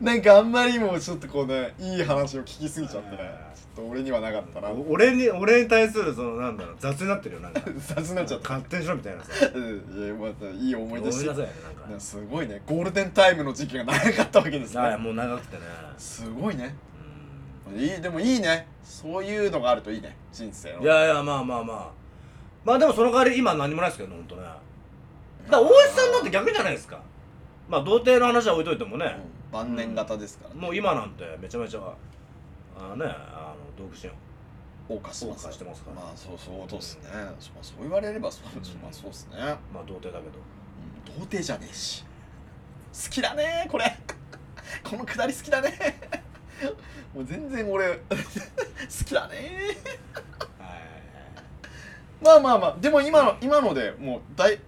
[0.00, 3.16] なんかあんまりにもちょっとこうねいい話を聞きすぎちゃってね。
[3.56, 4.68] ちょっと俺にはなかったな。
[4.68, 7.62] お俺に俺に対するそのなんだろう雑になってるよなんか。
[7.76, 8.50] 雑になっちゃった。
[8.50, 9.32] 勝手にしろみたいなさ。
[9.52, 10.04] うん。
[10.04, 12.00] いやまたいい思い出してごめんなさいねなんか。
[12.00, 12.62] すごいね。
[12.64, 14.80] ゴールデンタイムの時期が長かったわけですね。
[14.80, 15.62] はいもう長くてね。
[15.98, 16.76] すごいね。
[17.74, 18.68] ういいでもいいね。
[18.84, 20.16] そういうのがあるといいね。
[20.32, 20.80] 人生の。
[20.82, 21.90] んいやいやまあまあまあ。
[22.64, 24.42] まあでもその代わり今何もないですけどねほんとね。
[25.50, 27.00] だ大石さんだって逆じゃないですか
[27.68, 29.04] まあ童貞の話は置いといてもね。
[29.06, 29.52] うん。
[29.52, 30.60] 晩年型ですからね。
[30.60, 31.80] もう今なんてめちゃめちゃ
[32.78, 34.10] あのねあの独身
[34.88, 35.96] 謳歌してます謳歌してますから。
[35.96, 37.04] まあそうそうそうっすね。
[37.38, 38.44] そうそう言われればそう
[38.82, 39.36] まあそうっすね。
[39.72, 40.38] まあ童貞だけど。
[40.38, 41.18] うん。
[41.18, 42.04] 童貞じゃねえし。
[42.92, 43.96] 好きだねこれ。
[44.84, 45.72] このくだり好きだね。
[47.14, 48.16] もう全然俺 好
[49.04, 49.76] きだね。
[50.58, 50.78] はい。
[52.22, 54.62] まあまあまあでも今の今のでもう大か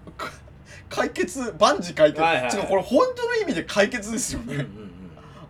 [0.91, 2.55] 解決万事解決、はいはいはい。
[2.55, 4.91] 違うこれ本当の意味で解決ですよね、うん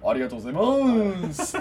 [0.03, 1.59] ありがとうございます。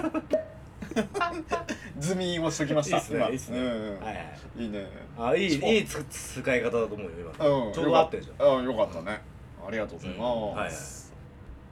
[1.98, 3.28] ズミをしときましたいいね今。
[3.28, 4.86] いいね。
[5.18, 5.26] うん。
[5.26, 5.54] いはいい。
[5.54, 5.66] いね。
[5.68, 7.46] あいいいいつ使い方だと思うよ今。
[7.46, 8.46] うんちょうど合ってるじゃん。
[8.46, 9.20] んうんよかったね。
[9.66, 11.12] ありがとうございます、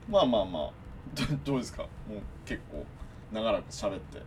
[0.07, 0.71] まあまあまあ。
[1.15, 1.81] どどうですか？
[1.81, 1.89] もう
[2.45, 2.85] 結構
[3.31, 4.19] 長らく喋って。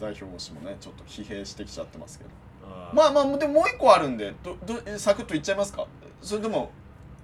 [0.00, 2.30] 代表推しもねちょっと疲弊してきちゃってますけど。
[2.94, 5.86] まあまあでももう一個あるんでどどえサクッといっちゃいますか？
[6.22, 6.70] それとも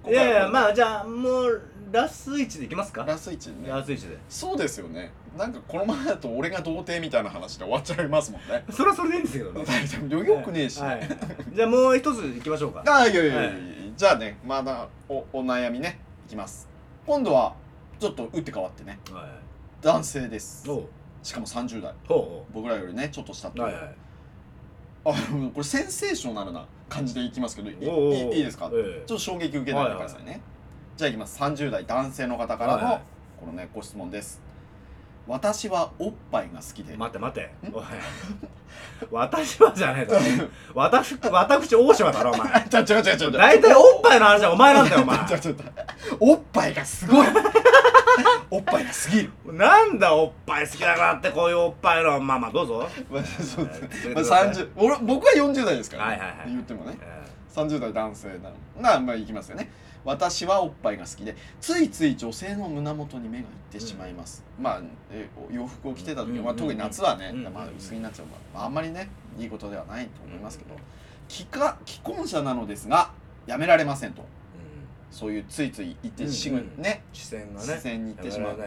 [0.07, 3.03] いやいやあまあじゃあもうラス1でいきますか？
[3.03, 3.69] ラス1ね。
[3.69, 4.17] ラス1で。
[4.29, 5.11] そうですよね。
[5.37, 8.63] なんかこのままだと俺が童貞みたいな話で終わっちゃいますもんね。
[8.71, 9.65] それはそれでいいんですけどね。
[10.07, 11.07] でもよくねえし、はい。
[11.53, 12.83] じゃあもう一ついきましょうか。
[12.87, 13.55] ああいやいやいやいや、はい
[13.95, 16.67] じゃあねまだおお悩みねいきます。
[17.05, 17.55] 今度は
[17.99, 18.99] ちょっと打って変わってね。
[19.11, 19.25] はい。
[19.81, 20.67] 男性です。
[21.23, 21.93] しかも30代。
[22.07, 23.67] ほ僕らよりねちょっと下っていうう。
[23.67, 23.95] はいはい
[25.05, 29.03] あこれセンセーショナルな感じでいきますけどいいいいいいですか、ええ。
[29.05, 30.41] ちょっと衝撃受けないでくださいね、
[30.97, 31.39] じゃあいきます。
[31.39, 33.01] 30代男性の方からの、はいはい。
[33.39, 34.41] このねご質問です。
[35.27, 36.95] 私はおっぱいが好きで。
[36.95, 37.51] 待って待って。
[37.73, 37.83] おい。
[39.11, 40.21] 私はじゃねえだろ。
[40.73, 42.65] 私私大島だろお前。
[42.69, 45.17] ちょちょちょちょ大体おっぱいの話はお前なんだよお前。
[46.19, 47.27] おっぱいがすごい
[48.49, 49.31] おっぱいがすぎる。
[49.53, 52.19] なんだおっぱい好きだなってこういうおっぱいの。
[52.19, 52.89] まあまあどうぞ。
[53.09, 53.79] まあそうですね。
[53.79, 54.49] まあ続けてください。
[54.49, 56.11] 30俺僕は40代ですから、ね。
[56.11, 56.97] はいはいはい言ってもね。
[57.01, 58.81] え30代男性なの。
[58.81, 59.69] なまあいきますよね。
[60.05, 68.27] 私はおっぱいが好きでついつい女性の胸元に目がいってしまいます、まあえ洋服を着てた時は、特に夏はね、うんまあ、薄着になっちゃう。
[68.27, 69.09] から、まあ、あんまりね
[69.39, 70.75] いいことではないと思いますけど。
[71.27, 71.47] 既
[72.03, 73.11] 婚者なのですが
[73.47, 74.23] やめられませんと
[75.11, 76.81] そういうついつい言ってしぐ、うんうん。
[76.83, 77.03] ね。
[77.13, 78.59] 視線がね視線に行ってしまう。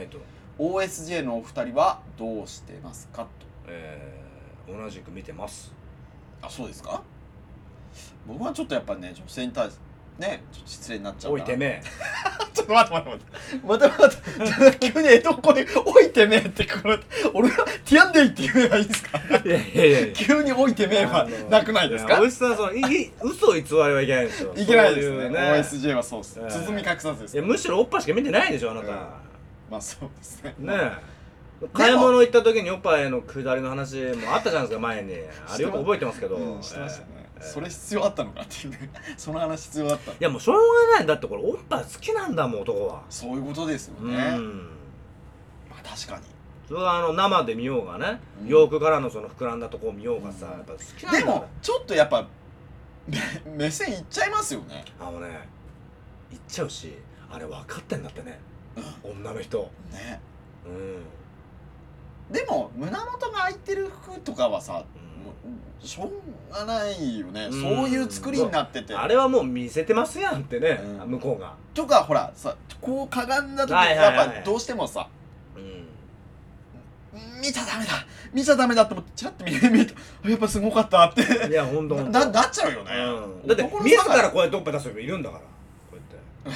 [0.58, 3.22] OSJ のお二人はどうしてますか？
[3.22, 3.28] と。
[3.66, 5.72] えー、同じく見てます。
[6.42, 7.02] あそうですか？
[8.26, 9.80] 僕はちょっとやっぱね女性に対して
[10.18, 11.82] ねちょっと失礼になっちゃうからおいてめえ。
[12.52, 13.26] ちょっと待って待って
[13.64, 13.86] 待って。
[13.86, 16.98] 待って待って急に江戸っ子で「おいてめえ」ってこれ
[17.32, 19.18] 俺が「ティアンデイ」って言えばいいですか？
[19.44, 22.20] いやいやいや急に「おいてめえ」はなくないですか？
[22.20, 24.52] おいしさんそのいい嘘を偽りはいけないんですよ。
[24.56, 25.16] いけないですね。
[25.16, 26.40] そういう OSJ はそうです。
[26.40, 26.50] ええ。
[26.66, 28.96] 包み隠さずですいやむしろおっぱいしか見てないでしょあなた、うん
[29.70, 30.54] まあそうですね。
[30.58, 31.18] ねえ。
[31.72, 35.14] 買い物行った時におっぱいのくだりの話もあったじゃないですか前に。
[35.48, 37.06] あれよく覚えてますけど、うんしてましたね。
[37.10, 38.90] ええそれ必要あったのかっていうね。
[39.16, 40.56] その話必要だったのいやもうしょう
[40.90, 41.04] がない。
[41.04, 43.02] んだってこれおっぱい好きなんだもん男は。
[43.08, 44.66] そういうことですようねん。
[45.68, 46.24] まあ確かに。
[46.68, 48.48] それはあの生で見ようがね、うん。
[48.48, 52.26] 洋服からのその膨らんだとこを見ようがさ、うんやっぱ好きなんだでもちょっとやっぱ
[53.06, 53.18] 目
[53.56, 54.84] 目線いっちゃいますよね。
[55.00, 55.48] あのね
[56.30, 56.94] 言っちゃうし
[57.30, 58.38] あれ分かってんだってね、
[59.02, 59.70] 女の人。
[59.92, 60.20] ね。
[60.66, 60.70] う
[62.30, 62.34] ん。
[62.34, 64.98] でも胸元が開いてる服とかはさ、う
[65.80, 67.62] しょうがないよね、うん。
[67.62, 68.94] そういう作りになってて。
[68.94, 71.10] あれはもう見せてますやんってね、うん。
[71.12, 71.54] 向こうが。
[71.74, 74.16] とかほらさこうかがんだ時はいはいはい。
[74.16, 75.08] やっぱどうしてもさ
[75.56, 77.40] うん。
[77.40, 77.92] 見ちゃダメだ
[78.32, 81.48] 見ちゃダメだって思ってチラッと見てみるとやっぱすごかったって。
[81.48, 82.10] いやほんとほんと。
[82.10, 82.90] ななっちゃうよね、
[83.42, 85.42] うん、だって自男の差がらこうやっておっぱい出す人いるんだから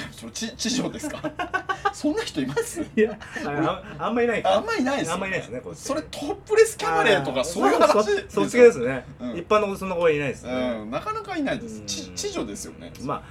[0.11, 1.21] それち地上ですか？
[1.93, 2.81] そんな人います？
[2.81, 4.55] いやああんまいないか。
[4.55, 8.03] あんまりいないですよ、あんまりいないですねそれトップレスキャバレーとかそういう話？
[8.29, 9.37] そそっち系ですね、うん。
[9.37, 11.81] 一般のそんな子はいないですね、うん、なかなかいないです。
[11.81, 11.85] うん。
[11.85, 12.91] ち地上ですよね。
[13.03, 13.21] まあ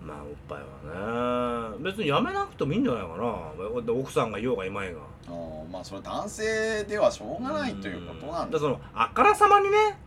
[0.00, 0.58] まあおっぱい
[0.94, 1.84] はね。
[1.84, 3.82] 別にやめなくてもいいんじゃないかな。
[3.82, 5.00] で奥さんがいようがいまいが。
[5.28, 9.98] あーまあそれは男性ではしょうがないということなんだそのあからさまにね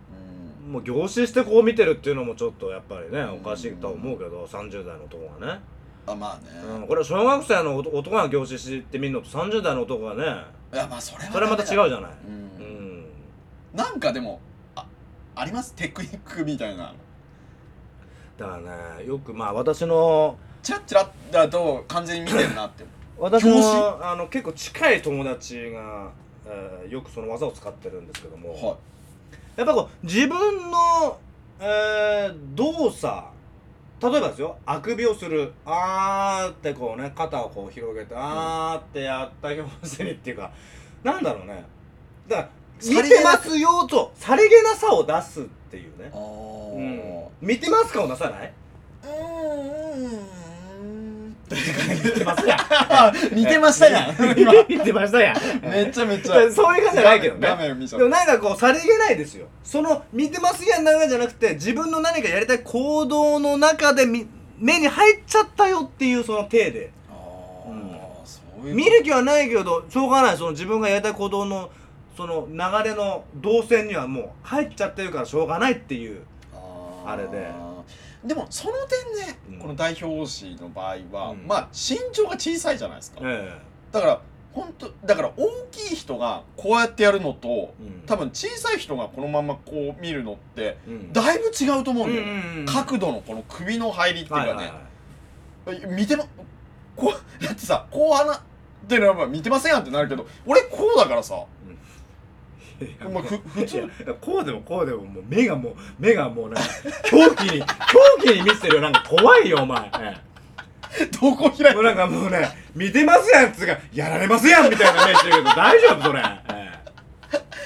[0.66, 0.72] うん。
[0.74, 5.60] もう凝視してこう見てるっていうのもちょっとやっぱりねうんおかしいとは思うけど30代の男がね、
[6.08, 10.24] あまあね、うん、これは小学生の男男が凝視して見るのと30代の男がね。
[10.74, 12.12] いやまあそれはそれはまた違う、うじゃない、
[12.60, 12.66] うん。
[12.66, 13.06] うん、
[13.74, 14.40] なんかでも
[14.76, 14.86] あ
[15.36, 15.74] あります？
[15.76, 16.94] テクニックみたいな
[18.38, 22.86] だからねよくまあ私のチラッチラッだと完全に見てるなって。
[23.20, 26.10] 私のあの結構近い友達が、
[26.48, 28.78] えーよくその技を使ってるんですけども、は
[29.56, 31.20] やっぱこう自分の、
[31.60, 33.24] えー動作
[34.02, 40.52] 例えばですよあくびをするあーってこうね肩をこう広げてあーってやった表現にっていうか
[41.04, 41.64] なんだろうね。
[42.28, 42.50] だから
[42.84, 44.12] 見てますよと。
[44.16, 46.12] さりげなさを出すっていうね。
[46.14, 46.76] あ、ー。
[46.76, 48.04] うん、見てますか？
[48.04, 48.54] を出さない？
[51.56, 52.60] 見てますやん。
[53.36, 54.16] 見てましたやん。
[54.40, 55.36] 今見てましたやん。
[55.64, 56.52] めちゃめちゃ。
[56.52, 57.48] そういう感じじゃないけどね。
[57.48, 59.48] 画面を見ちゃでもうなんかこうさりげないですよ。
[59.64, 64.28] その見てますやんなんかじゃなくて自分の何かやりたい行動の中でみ
[64.60, 66.92] 目に入っちゃったよっていうその体で。
[67.10, 67.14] あ
[67.68, 67.92] うん。
[67.92, 70.38] ーそういう見る気はないけどしょうがない。
[70.38, 71.70] その自分がやりたい行動の
[72.18, 76.22] その流れの動線にはもう入っちゃってるからしょうがないっていう
[77.06, 77.48] あれで
[78.24, 78.74] でもその
[79.16, 79.60] 点ね、うん。
[79.60, 81.48] この代表誌の場合は、うん。
[81.48, 83.58] まあ身長が小さいじゃないですか、え
[83.92, 84.22] だから
[84.54, 88.04] 本当だから大きい人がこうやってやるのとえうん。
[88.06, 91.14] 多分小さい人がこのままこう見るのってうん。
[91.14, 95.96] だいぶ違うと思うんだよ、うんうんうん角度のこの首の入りっていうかね、はいはいはい。
[95.96, 96.26] 見てま
[96.96, 98.40] こうだってさこう鼻っ
[98.88, 101.44] てのは見てませんやんってなるけど俺こうだからさ
[102.86, 103.88] いやまあふ普通いや
[104.20, 106.70] こうでもこうでももう目がもう目がもうなんか
[107.10, 107.66] 狂気に狂
[108.24, 108.82] 気に見せてるよ。
[108.82, 109.92] なんか怖いよお前、
[111.00, 116.72] えどこ開いもうなんかもうね見てますやんっつうかやられますやんみたいな目してるけど大丈夫それ、え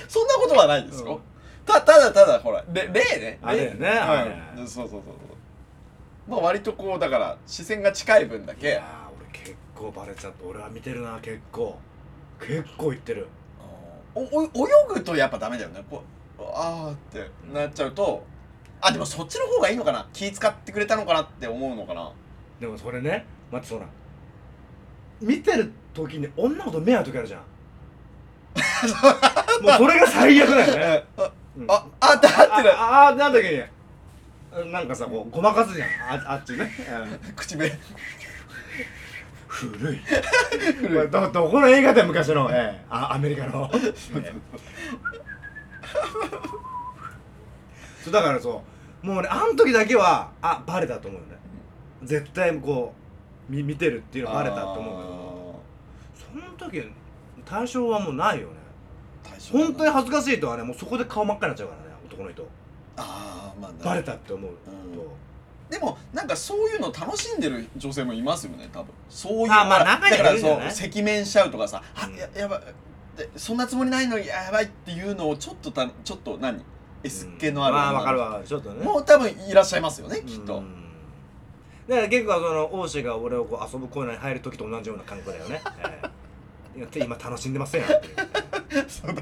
[0.07, 1.22] そんなことはないですよ、うん。
[1.66, 3.39] たただただほられ例ね。
[3.41, 4.26] あれねはあ
[4.57, 5.11] れいそうそうそうそ
[6.28, 6.32] う。
[6.32, 8.68] まあ割とこうだから視線が近い分だけ。
[8.68, 8.84] えいやー
[9.20, 10.45] 俺結構バレちゃった。
[10.45, 11.80] 俺は見てるな結構。
[12.39, 13.28] 結構言ってる
[14.16, 14.49] 泳
[14.93, 15.84] ぐとやっぱダメだよね。
[15.89, 16.03] こ
[16.39, 18.26] うあーってなっちゃうと
[18.82, 20.07] あでもそっちの方がいいのかな。
[20.13, 22.11] 気使ってくれたのかなって思うのかな。
[22.59, 23.86] でもそれね待ってそら
[25.22, 27.41] 見てる時に女の子と目合う時あるじゃん。
[29.63, 31.05] もうそれが最悪だよね。
[31.18, 31.66] あ うん。
[31.70, 33.70] ああってなってるああーなんだっけ
[34.72, 35.89] なんかさこうごまかすじゃん。
[35.89, 36.72] ああっちね、
[37.36, 37.70] 口笛
[39.47, 39.99] 古い。
[40.81, 42.85] これどどこの映画だよ昔の、ええ。
[42.89, 44.33] あアメリカの、 ええ。
[48.03, 48.61] そうだからそ
[49.03, 51.37] うもうねあの時だけはあバレたと思うよね。
[52.03, 52.93] 絶対こ
[53.49, 55.15] 見見てるっていうのバレたと思うけど。
[56.15, 56.83] その時
[57.45, 58.53] 対象はもうないよね。
[59.51, 62.47] 本当に恥ずかしいとはねもうそこで顔真っ赤になっちゃうからね男の人。
[62.97, 64.51] ああまあなバレたって思う
[64.95, 65.15] と、
[65.70, 68.93] でもなんかそういうの楽しんでる女性もいますよね多分。
[69.09, 70.72] そういうあまあ中にはいだからるんじゃない？
[70.72, 72.16] そう赤面しちゃうとかさ、あうん。
[72.16, 72.61] ややばい
[73.18, 76.63] でそんなつもりないのにやばいっていうのをちょっとたちょっと何
[77.03, 78.43] ？S 系のあるまあわかるわかる。
[78.45, 78.84] ちょっとね。
[78.84, 80.82] もう多分いらっしゃいますよねきっと、うん
[81.88, 86.01] だから結構その王子が俺をこう遊ぶコーナーに入る時と同じような感覚だよね、 え
[86.76, 86.80] え。
[86.80, 88.11] いや今楽しんでませんよってい
[88.82, 88.86] う。
[88.89, 89.22] そうだ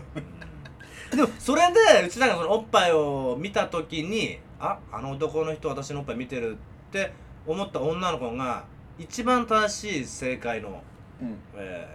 [1.16, 6.58] でもそれでうちらがそのおっぱいを見た時にああの男の人私のおっぱい見てる
[6.88, 7.12] って
[7.46, 8.66] 思った女の子が
[8.98, 10.82] 一番正しい正解の、
[11.22, 11.38] うん。
[11.56, 11.88] え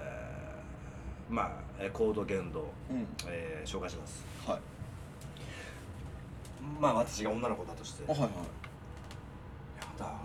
[1.30, 2.60] ーまあえー行動言動、
[2.90, 3.06] うん。
[3.26, 4.24] えー紹介します。
[4.46, 4.60] はい。
[6.80, 8.04] まあ私が女の子だとして。
[8.08, 8.30] あはいはい。
[8.30, 8.32] や
[9.98, 10.16] だあの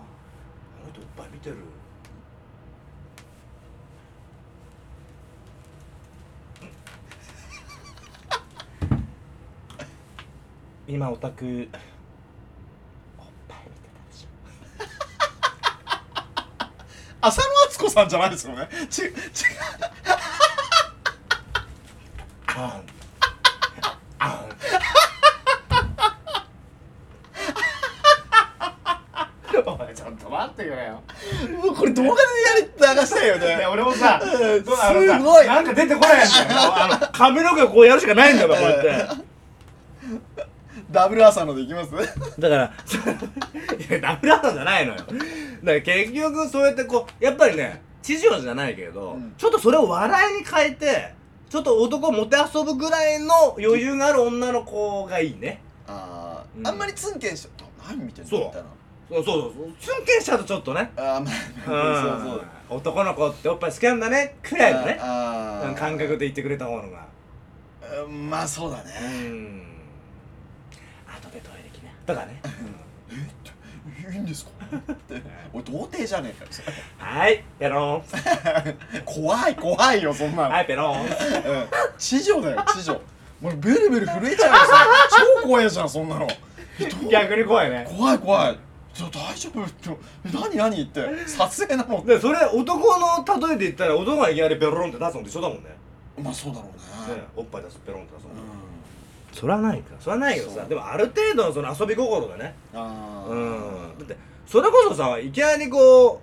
[0.92, 1.56] 人おっぱい見てる
[10.86, 11.66] 今オタク。
[13.18, 14.26] おっぱい見てたでし
[17.22, 18.68] 浅野敦子さんじゃないですよね。
[18.90, 19.14] ち違うょ
[22.48, 22.82] あん。
[24.18, 24.44] あん。
[29.66, 31.00] お前ちょっと待ってくれよ。
[31.62, 32.18] もうこれ動画でや
[32.56, 32.64] り
[33.00, 33.66] 流したいよね。
[33.72, 34.74] 俺もさ、すご
[35.42, 35.46] い。
[35.46, 36.74] なんか出てこないんだよ。
[36.76, 39.23] あの髪の毛をこうやるしかないんだよ、こうやって。
[40.94, 41.90] ダブル浅野でいきます？
[42.40, 42.64] だから、
[43.88, 44.98] いや、ダブルアートじゃないのよ。
[45.00, 45.10] だか
[45.64, 51.12] ら結局そうやってこう、やっぱりね、知女じゃないけど、うんちょっとそれを笑いに変えて、
[51.50, 55.60] ちょっと男をもてあそぶぐらいの余裕がある女の子がいいね。
[55.86, 57.48] あー、うんあんまりツンケンし
[57.88, 58.68] 何見てんのそうみたいな
[59.10, 59.52] そうそうそう。
[59.80, 60.90] ツンケンしちゃうとちょっとね。
[60.96, 64.98] あーまあうんそうそう男の子っておっぱい好きなんだね、くらいのね。
[65.76, 67.04] 感覚で言ってくれた方のが。
[68.06, 68.86] うんまあそうだう
[69.22, 69.63] ねん。
[72.06, 72.40] とかね。
[74.12, 74.50] いいんですか？
[74.92, 76.50] っておい童貞じゃねえか
[76.98, 78.02] はい、ペロン。
[79.04, 81.00] 怖い怖いよそんなの、はい、ペロン。
[81.00, 81.08] うん
[81.96, 83.00] 地上だよ地上。
[83.40, 84.86] もうベルベル震えちゃうよさ
[85.42, 86.28] 超怖いじゃんそんなの。
[86.78, 87.86] えどう逆に怖いね。
[87.88, 88.58] 怖い怖い。
[88.92, 89.64] ちょ大丈夫？
[89.64, 89.90] って。
[90.26, 90.82] え何何？
[90.82, 91.26] って。
[91.26, 95.76] 撮影なのでそれ男の例えで言ったら男がいきなりペロンって出すのと一緒だもんね。
[96.22, 97.16] まあそうだろうね。
[97.16, 98.34] ねおっぱい出すペロンって出すの、う
[99.34, 99.94] それはないか。
[99.98, 102.54] それはないけどさでもある程度のその遊び心だね。
[102.72, 103.98] んあうん。
[103.98, 104.16] だって
[104.46, 106.20] それこそさいきなりこ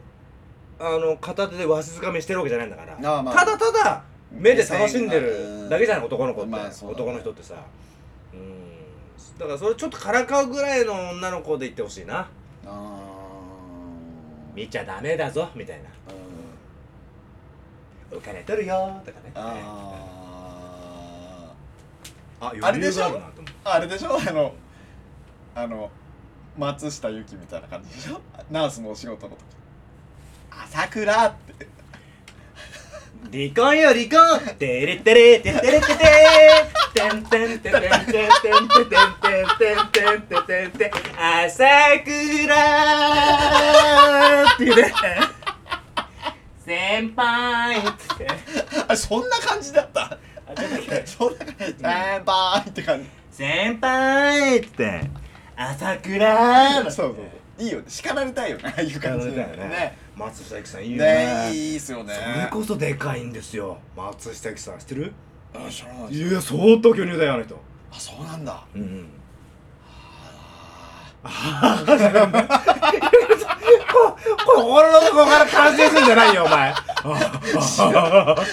[0.79, 2.93] うあの片手でわしづかみしてるわけじゃないんだから。
[2.93, 3.35] あーまあ。
[3.35, 7.03] ただただ目で楽しんでるだけじゃない男の子って、まあそうだね。
[7.03, 7.55] 男の人ってさ。
[8.33, 9.37] うん。
[9.37, 12.29] だからそれちょっとからかうぐらいの女の子で言ってほしいな。
[12.65, 12.99] あ
[14.55, 15.89] 見ちゃダメだぞみたいな。
[18.11, 18.17] うん。
[18.17, 19.31] お金取るよとかね。
[19.35, 20.10] あ
[22.41, 23.21] ああれでしょ？
[23.63, 24.19] あれでしょ？
[24.19, 24.55] あの
[25.53, 25.91] あの
[26.57, 28.19] 松下由紀みたいな感じでしょ？
[28.49, 29.39] ナースのお仕事の時。
[30.49, 31.67] 朝倉って。
[33.31, 34.55] 離婚よ離婚。
[34.55, 35.93] てれってれてってれてて
[36.95, 40.91] てんてんてんてんてんてんてんてんてんてんてんてん
[41.45, 41.63] 朝
[42.03, 42.55] 倉
[44.55, 44.93] っていうね
[46.65, 47.81] 先輩っ
[48.17, 48.27] て
[48.87, 50.17] あそんな感じだった
[51.05, 55.09] そんな感じ先輩って感先輩って。
[55.55, 56.83] 朝倉。
[56.83, 57.21] じそうそ
[57.61, 57.63] う。
[57.63, 57.85] いいよね。
[57.87, 59.69] 叱られたいよねああいう感じで叱られたいよね。
[59.69, 61.25] ね松下由紀さんいいよね。
[61.49, 62.13] ねいいっすよね。
[62.13, 63.77] それこそでかいんですよ。
[63.95, 65.13] 松下由紀さん知ってる？
[65.53, 67.55] あ知らないいや相当巨乳だよあの人。
[67.91, 68.63] あそうなんだ。
[68.75, 69.07] うんうん。
[71.23, 71.83] あ
[74.45, 76.73] 心の底から感心するんじゃないよお前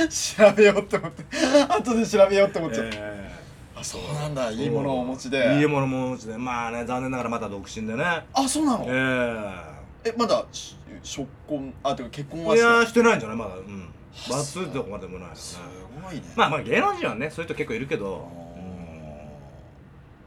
[0.09, 1.25] 調べようって思って
[1.69, 3.31] 後で調べようって思っちゃったえ
[3.77, 13.89] あそうなんだいいものをお持ちでいいものをお持ちでまあね残念ながらまだ独身でねあそうなのええまだし初婚あてか結婚はいしてやしてないんじゃないまだうん
[14.29, 15.61] バツってとこまでもないす
[16.03, 18.29] ごいねまあまあ芸能人はねそういう人結構いるけあど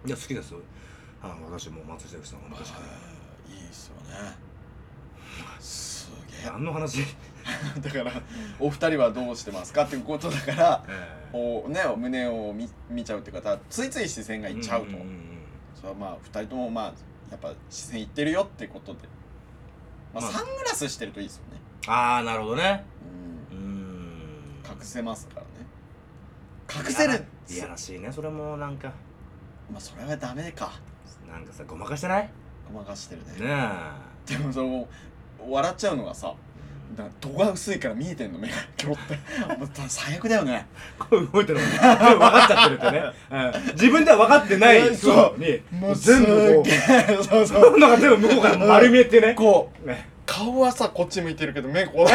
[0.06, 0.60] いや好きですよ
[1.22, 2.86] あ私も松下由紀さんは昔から
[3.54, 4.36] いいっすよね
[6.46, 7.02] 何の話？
[7.02, 7.06] え
[7.82, 8.12] だから
[8.60, 10.92] お二人はどうしてますかっていうことだからえ
[11.28, 11.32] え。
[11.32, 15.04] こうね胸を見見ちゃうっていう方ついつい視線がいっちゃうと、んんん
[15.76, 16.94] それはまあ二人ともまあ
[17.32, 19.00] やっぱ視線いってるよってことで、
[20.14, 20.32] まあ、まあ。
[20.32, 22.84] サングラスしてるといいですよね、ああなるほどね。
[23.52, 24.60] う、うん。
[24.62, 25.48] ん隠せますからね。
[26.74, 28.92] 隠せるいやらしいねそれもなんか。
[29.72, 30.74] まあそれはダメか。
[31.30, 32.30] なんかさごまかしてない？
[32.72, 33.48] ごまかしてるね。
[33.48, 33.72] ね
[34.26, 34.88] でもその
[35.50, 36.34] 笑っちゃうのがさ
[36.96, 38.56] だから度が薄いから見えてんの目が。
[38.76, 39.56] キョロって。
[39.58, 40.68] もう最悪だよね。
[41.00, 41.78] こう動いてるもんね。
[41.78, 43.72] 分かっちゃってるってね、うん。
[43.74, 45.40] 自分では分かってないそう。
[45.40, 46.64] にもう全部こ
[47.20, 47.76] うそうそそう。
[47.76, 49.36] うのが全部向こうから丸見えってね。
[49.36, 50.10] こうね。
[50.26, 52.06] 顔はさこっち向いてるけど目こう。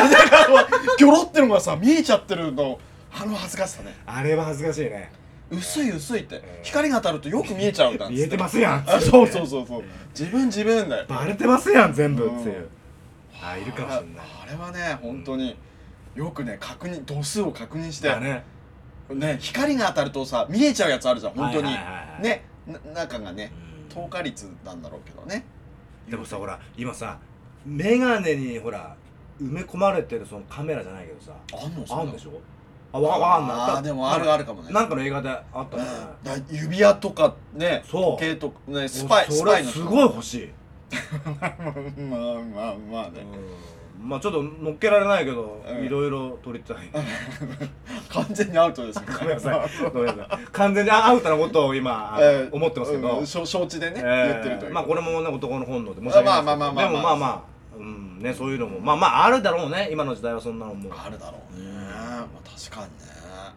[0.98, 2.78] ギョロってるのがさ見えちゃってるの
[3.18, 3.94] あの恥ずかしさね。
[4.04, 5.10] あれは恥ずかしいね。
[5.50, 6.36] 薄い薄いって。
[6.36, 9.84] ん光が当たるとよく見えちゃうんだ見えてますやんあ そうそうそうそう。
[10.10, 11.06] 自分自分だよ。
[11.08, 12.68] バレてますやん全部うんっていう
[13.42, 14.26] あいるかもしれない。
[14.44, 15.56] あれはね本当に
[16.14, 18.08] よくね確認度数を確認して。
[18.08, 18.44] だね。
[19.10, 21.70] ね光が当たるとさ見えちゃうやつあるじゃん本当に。
[22.22, 23.52] ねな中がね
[23.88, 23.94] うん。
[23.94, 25.44] 透過率なんだろうけどね。
[26.08, 27.18] でもさほら今さ
[27.64, 28.96] 眼鏡にほら
[29.40, 31.32] 埋め込まれてるそのカメラじゃないけどさ。
[31.52, 32.00] あんの？
[32.00, 32.40] あんでしょ？
[32.92, 33.56] あわんない。
[33.56, 34.72] あーでもあるあるかもね。
[34.72, 35.82] なんかの映画であったうん。
[35.82, 35.90] ね
[36.22, 38.02] だ指輪とかねそう。
[38.12, 40.50] 時計とかねスパイそスパイのれすごい欲しい
[40.90, 41.72] まあまあ
[42.42, 43.20] まあまあね。
[44.00, 44.08] うん。
[44.08, 45.84] まあちょっと乗っけられないけどうん。
[45.84, 46.76] いろいろ撮りたい。
[48.10, 49.90] 完全にアウトですごめんなさい。
[49.90, 50.44] ごめんなさい。
[50.52, 53.18] 完全にアウトなことを今えー思ってますけど。
[53.18, 53.26] うん。
[53.26, 56.72] 承承知でねえー言ってるというまあこれもね男の本能で申し訳ないですけどまあまあ。
[56.72, 57.40] まあまあまあでもまあまあ
[57.78, 58.18] うん。
[58.20, 58.80] ねそういうのも。
[58.80, 60.90] まあまああるだろうね今の時代はそんなのも。
[60.96, 62.26] あるだろうね、うんまあ
[62.58, 62.90] 確かにね
[63.36, 63.52] あ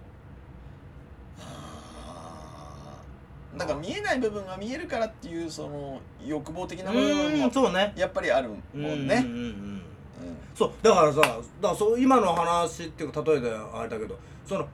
[3.56, 7.93] ーだから見えない部分が見えるからっていうその欲望的な部分うんもそうね。
[7.95, 8.56] やっぱりあるも
[8.89, 9.26] んね、
[10.56, 14.68] そうだからさだからそう今の話っていうか例えであれだけどその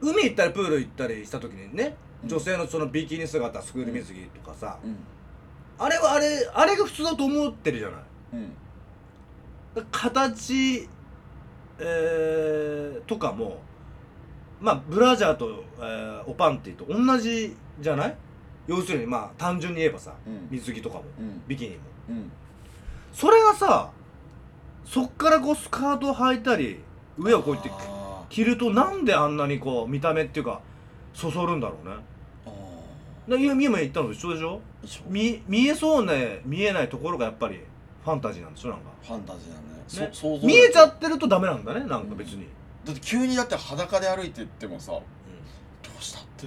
[0.00, 2.28] 海行ったりプール行ったりした時にねうん。
[2.28, 4.96] 女性のそのビキニ姿スクール水着とかさ、うん。
[5.78, 8.00] あれはあれあれが普通だと思ってるじゃない。
[8.34, 8.52] うん。
[9.90, 10.88] 形、
[11.78, 13.58] えーとかも
[14.60, 18.16] まあブラジャーと、えーおパンティと同じじゃない？
[18.66, 20.48] 要するにまあ単純に言えばさうん。
[20.50, 21.42] 水着とかもうん。
[21.48, 21.76] ビキニも。
[22.10, 22.30] うん。
[23.12, 23.90] それがさ
[24.84, 26.80] そっからこうスカートを履いたり
[27.18, 30.60] 上をこうやってあ着るとなんであんなにこう見た目っていうか
[31.14, 31.94] そそるんだろうね。
[32.46, 33.34] ー。
[33.34, 34.60] あで今今言ったのと一緒でしょ？
[35.08, 37.60] 見見えそうね見えないところがやっぱり
[38.04, 38.68] ファンタジーなんでしょ？
[38.70, 38.84] なんか。
[39.02, 39.60] ファンタジーだね。
[39.88, 40.46] そね想像力。
[40.46, 42.46] 見えちゃってるとダメなんだねなんか別に、
[42.84, 45.02] だって急にだって裸で歩いてってもさど
[45.98, 46.46] うしたって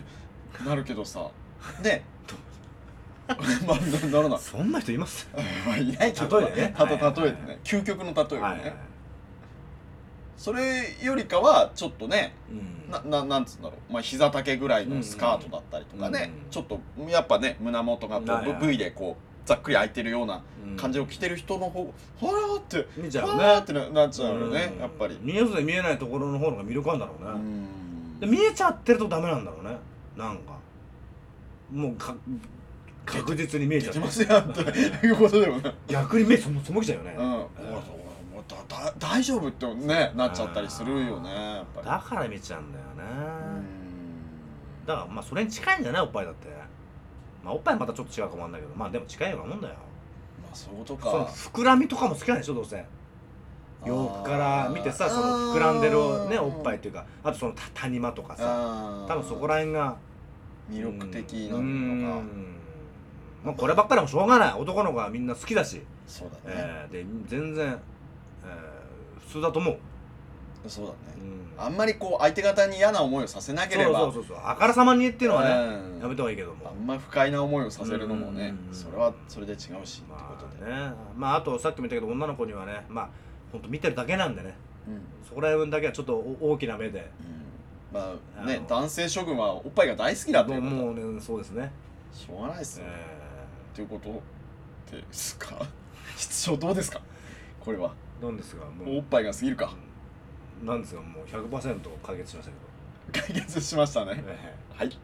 [0.66, 1.30] なるけどさ。
[1.82, 2.04] ね
[3.66, 4.39] まあなならない。
[4.39, 5.28] そんな人います？
[5.66, 6.76] まあいないけど例えでね。
[6.78, 7.60] たと例えでね。
[7.64, 8.74] 究極の例えでね、はいはい
[10.36, 12.91] それよりかはちょっとねうん。
[12.91, 16.51] なななんつうんだろう、まあ、膝丈ぐらいのスカートだったりとかね、うん。
[16.51, 18.26] ちょっとやっぱね胸元がこ
[18.62, 20.76] う V でこうざっくり開いてるようなうん。
[20.76, 23.60] 感じを着てる人の方がはらーって見ちゃうね。
[23.60, 24.82] ってななっちゃうよね、うん。
[24.82, 25.18] やっぱり。
[25.22, 28.20] 見えそうで見えないところの方が魅力あるんだろうね、うん。
[28.20, 29.78] で見えちゃってるとダメなんだろうね
[30.18, 30.57] なんか
[31.72, 32.16] もうか
[33.05, 33.99] 確実に見えちゃって。
[33.99, 34.61] 出てますやんって
[35.07, 37.47] いうことでもね逆に目そもそもきちゃうよね、うん、もうも
[38.39, 41.88] うだだ大丈夫ってねなっちゃったりするよねやっぱり。
[41.88, 42.91] だから見ちゃうんだよね、
[44.82, 44.86] うん。
[44.88, 46.47] だからまあそれに近いんじゃないおっぱいだって。
[47.43, 48.76] まあおっぱいまたちょっと違うかもわかんないけど。
[48.76, 49.74] まあでも近いようなもんだよ。
[50.41, 51.09] まあそういうことか。
[51.26, 52.86] 膨らみとかも好きなんでしょどうせ
[53.86, 59.98] 洋服から見てさその膨らんでるねおっぱいっていうかあとそのた谷間とかささ多分そこら辺が
[60.72, 62.02] 魅力的なうん。
[62.02, 62.56] のかうん。
[63.44, 64.54] まあこればっかりはもうしょうがない。
[64.54, 67.78] 男の子はみんな好きだし、そうだね、えーで全然、
[68.46, 69.78] えー普通だと思う、
[70.68, 70.98] そうだね。
[71.58, 71.66] うん。
[71.66, 74.00] あんまりこう相手方に嫌な思いをさせなければ。
[74.00, 74.46] そうそうそうそう。
[74.46, 76.00] あからさまにっていうのはね、うん。
[76.02, 76.70] やめた方がいいけども。
[76.70, 78.74] あんま不快な思いをさせるのもねうん。
[78.74, 79.86] それはそれで違うしってこ
[80.40, 80.96] とで、まあね。
[81.18, 83.10] まああとさっきも言ったけど女の子にはねまあ
[83.54, 84.54] ほんと見てるだけなんでね。
[84.88, 85.01] うん。
[85.26, 87.10] そこら辺だけはちょっとお大きな目で。
[87.91, 87.97] うん。
[87.97, 88.68] まあねあの。
[88.68, 90.62] 男性諸君はおっぱいが大好きだっていう。
[90.62, 91.72] もうねそうですね、
[92.12, 94.22] しょうがないっすよ、えっていうこと
[94.95, 95.66] ですか？
[96.18, 96.99] 質問どうですか？
[97.60, 97.93] これは。
[98.22, 98.97] ー、なんですがもう。
[98.97, 99.74] おっぱいが過ぎるか。
[100.62, 100.68] うん。
[100.68, 102.51] なんですがもう100%解決しました
[103.14, 104.24] け解決しましたど、ね。
[104.26, 104.88] えはい。
[104.89, 104.97] ー、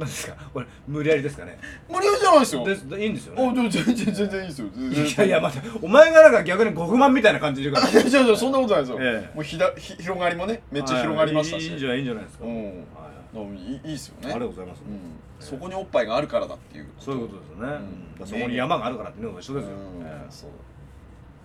[0.00, 0.34] なんですか？
[0.52, 1.58] これ無理やりですかね？
[1.88, 2.64] 無理じゃないですよ。
[2.64, 4.68] ですいいんですよあねでも全然全然いいですよ。
[4.68, 7.92] いやいや待ってお前がなんか逆にご不満みたいな感じで言うから。
[7.92, 9.34] いやいやそんなことないですよ、ええ。
[9.34, 12.66] もうひだひ広がりもねめっちゃ広がりましたし、はいいいんじゃないいいんじゃないですか、うん。
[12.66, 13.56] はい。
[13.56, 14.32] いいいいですよね。
[14.32, 14.96] ありがとうございます、うん、
[15.38, 17.78] そこにおっぱいがあるからだっていうそういうことですよね、
[18.20, 18.26] うん。
[18.26, 20.06] そこに山があるからっていうのと一緒ですよ、うん。
[20.06, 20.50] えーそう。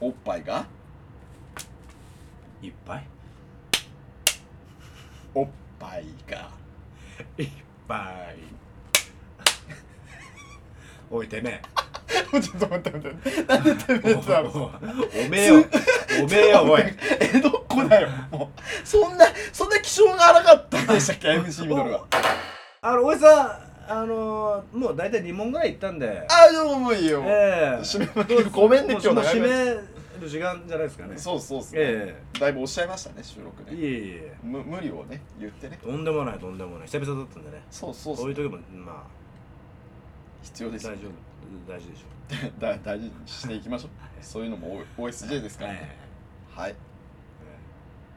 [0.02, 0.66] おっぱいが？
[2.62, 3.08] いっぱい？
[5.36, 5.48] おっ
[5.78, 6.50] ぱいが。
[7.38, 7.65] いっぱい
[11.12, 11.62] おいてめ
[12.32, 13.44] ちょっと待って待って。
[13.44, 14.72] なんでてめええってなるおお
[15.30, 15.66] めえよ。
[16.24, 16.84] おめえよおい。
[17.20, 18.10] 江戸っ子だよ。
[18.32, 22.04] もうそんなそんな気性が荒かったんでしたっけ？MC ミドルが。
[22.82, 26.28] あのおじさんあのー、もう大体2問ぐらいいったんで。
[26.30, 27.82] あでももういいよ、ええ。
[27.82, 31.18] 締めごめんね今日もう締める時間じゃないですかね。
[31.18, 33.70] そうそうっすね、えだいぶおっしゃいましたね収録ね。
[33.72, 34.38] えいえいえ。
[34.44, 35.80] む無理をね言ってね。
[35.82, 36.88] とんでもないとんでもない。
[36.88, 37.64] 久々だったんでね。
[37.70, 39.26] そうそうそうそういう時もまあ。
[40.44, 42.06] 必要ですよ大丈夫大事でしょ
[42.62, 43.90] だ大事にしていきましょう。
[44.22, 45.98] そういうのも OSJ ですからはいね
[46.56, 46.76] はい。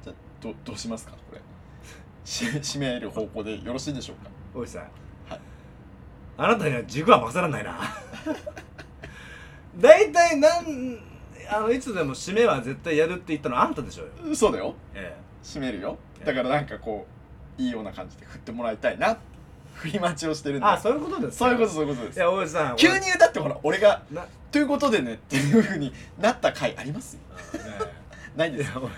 [0.05, 1.41] じゃあどどうしますかこれ。
[2.25, 4.31] し締める方向でよろしいでしょうか。
[4.55, 4.83] おいさん。
[5.29, 5.41] はい。
[6.37, 7.81] あなたには軸は任せらんないな。
[9.77, 10.99] 大体なん
[11.51, 14.35] あのいつでも締めは絶対やるって言ったのあんたでしょうよ。
[14.35, 14.75] そうだよ。
[14.95, 15.97] え締めるよ。
[16.25, 17.07] だからなんかこ
[17.59, 19.17] ういいような感じで振ってもらいたいな
[19.75, 22.17] 振り待ちをしてるんでえあそういうことですそういうことそういうことです。
[22.17, 27.21] いやおじさん急にだってほら俺がな「ということでね」っていうふうになった回ありますよ。
[28.37, 28.71] ないです。
[28.71, 28.91] いや俺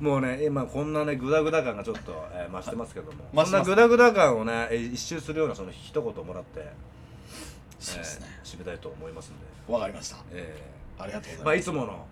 [0.00, 3.24] もうね今こんなねグダグダ感がちょっと、えー増してますけども。
[3.34, 3.70] 増してます。
[3.70, 6.66] こんなグダグダ感をねえー一周するようなその一言もらって
[7.78, 8.26] そうですね。
[8.30, 10.16] えー締めたいと思いますんで、わかりました。
[10.32, 10.60] え
[10.98, 11.56] ありがとうございます。
[11.58, 12.06] いつもの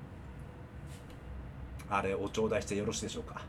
[1.90, 3.40] あれを頂戴してよろしいでしょうか？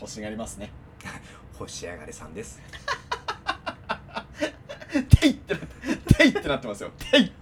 [0.00, 0.70] 欲しがりますね。
[1.58, 2.60] 星上がりさんです。
[5.20, 5.60] ていってな
[6.16, 6.90] ていってなってますよ。
[6.98, 7.32] てい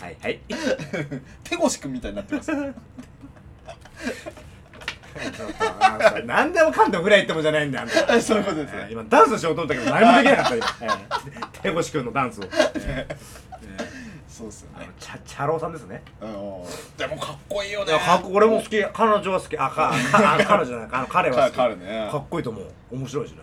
[0.00, 0.40] はいはい。
[1.44, 2.50] 手越くんみたいになってます。
[6.24, 7.88] 何でもかんでもぐらい言ってもじゃないんだよ
[8.20, 8.78] そういうことですね。
[8.82, 10.58] えー今ダンスしようと思ったけど何もできなかっ
[11.52, 12.72] た手越くんのダンスを、えー。
[12.76, 13.06] え
[14.38, 14.88] そうっすよね。
[15.00, 16.00] チャチャローさんですね。
[16.20, 16.28] うん。
[16.96, 17.92] でもかっこいいよね。
[17.98, 18.60] かっこ俺も。
[18.60, 18.80] 好き。
[18.92, 19.58] 彼女は好き。
[19.58, 20.88] あか 彼女じゃない。
[20.92, 21.56] あの彼は好き。
[21.56, 22.08] か彼ね。
[22.08, 22.64] かっこいいと思う。
[22.92, 23.38] 面白いしね、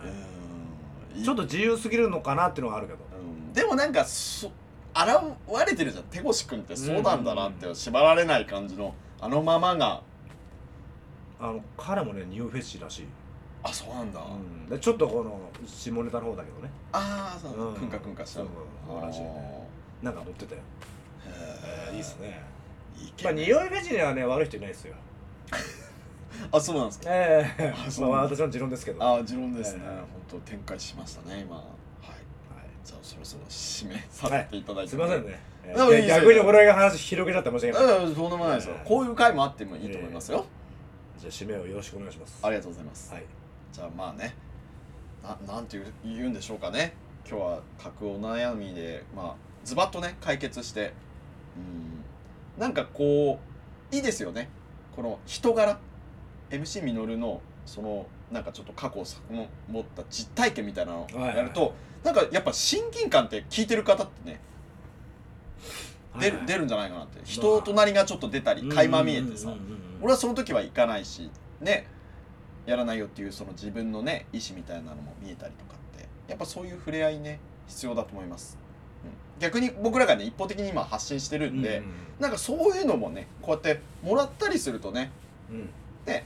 [1.16, 1.22] うん。
[1.22, 3.00] ちょっと自由すぎるのかなっていうのがあるけど。
[3.12, 3.52] うん。
[3.52, 4.50] でもなんかそ
[4.94, 6.04] 現れてるじゃん。
[6.04, 10.02] 手越くんってそうなんだなって縛られない感じのあのままが。
[11.38, 13.06] あの彼もねニューフェッシーらしい、
[13.62, 16.70] あそうなんだ、うん、でちょっとこの下ネタの方だけどね。
[16.92, 17.74] ああそう、うん。
[17.74, 18.46] くんかくんかしちゃう
[18.86, 19.55] そうらしいね
[20.02, 20.60] なんか載ってたよ、
[21.26, 21.94] へえー。
[21.94, 22.40] いいっすね。
[22.98, 24.94] いいけまあニューフェッシーにはね悪い人いないですよ。
[26.52, 27.04] あそうなんですか。
[27.10, 27.74] ええ。
[27.86, 29.02] あそうまあ私の持論ですけど。
[29.02, 29.96] ああ持論ですね、ええ。
[29.96, 31.56] 本当展開しましたね今。
[31.56, 31.64] はい。
[31.64, 31.70] は
[32.12, 32.18] い。
[32.84, 36.14] じゃあそろそろ締めさせていただいて、すいませんね、えでもいいですよ。
[36.16, 38.04] 逆に俺が話広げちゃって申し訳ない。
[38.04, 38.88] うんとんでもないですよ、ええ。
[38.88, 40.44] こういう回もあってもいいと思いますよ、
[41.18, 42.38] じゃあ締めをよろしくお願いします。
[42.42, 43.24] ありがとうございます、はい。
[43.72, 44.34] じゃあまあね。
[45.22, 46.94] ななんていう言うんでしょうかね。
[47.28, 50.92] 今日は各お悩みでまあズバッとね解決して。
[51.56, 52.60] うん。
[52.60, 53.38] なんかこ
[53.92, 54.48] ういいですよね。
[54.94, 55.78] この人柄。
[56.48, 64.40] MC みのるのそのなんかちょっと過去をさも持った実体験みたいなのをやると、なんかやっぱ親近感って聞いてる方ってね
[66.20, 67.20] 出る,、出るんじゃないかなって。
[67.24, 69.52] 人となりがちょっと出たり垣間見えてさ、
[70.00, 71.88] 俺はその時は行かないしね
[72.66, 78.65] やらないよっていうその自分のね意思みたいなのも見えたりとかってやっぱそういう触れ合いね必要だと思います、うん、
[79.38, 81.82] 逆に僕らがね一方的に今発信してるんで、
[82.18, 85.10] なんかそういうのもねこうやってもらったりするとね
[85.50, 85.56] うん。
[85.56, 85.68] うん
[86.06, 86.24] ね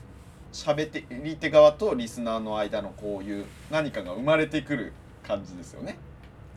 [0.52, 4.92] 喋ってり手側とリスナーの間のこういう何かが生まれてくる
[5.26, 5.96] 感じですよね。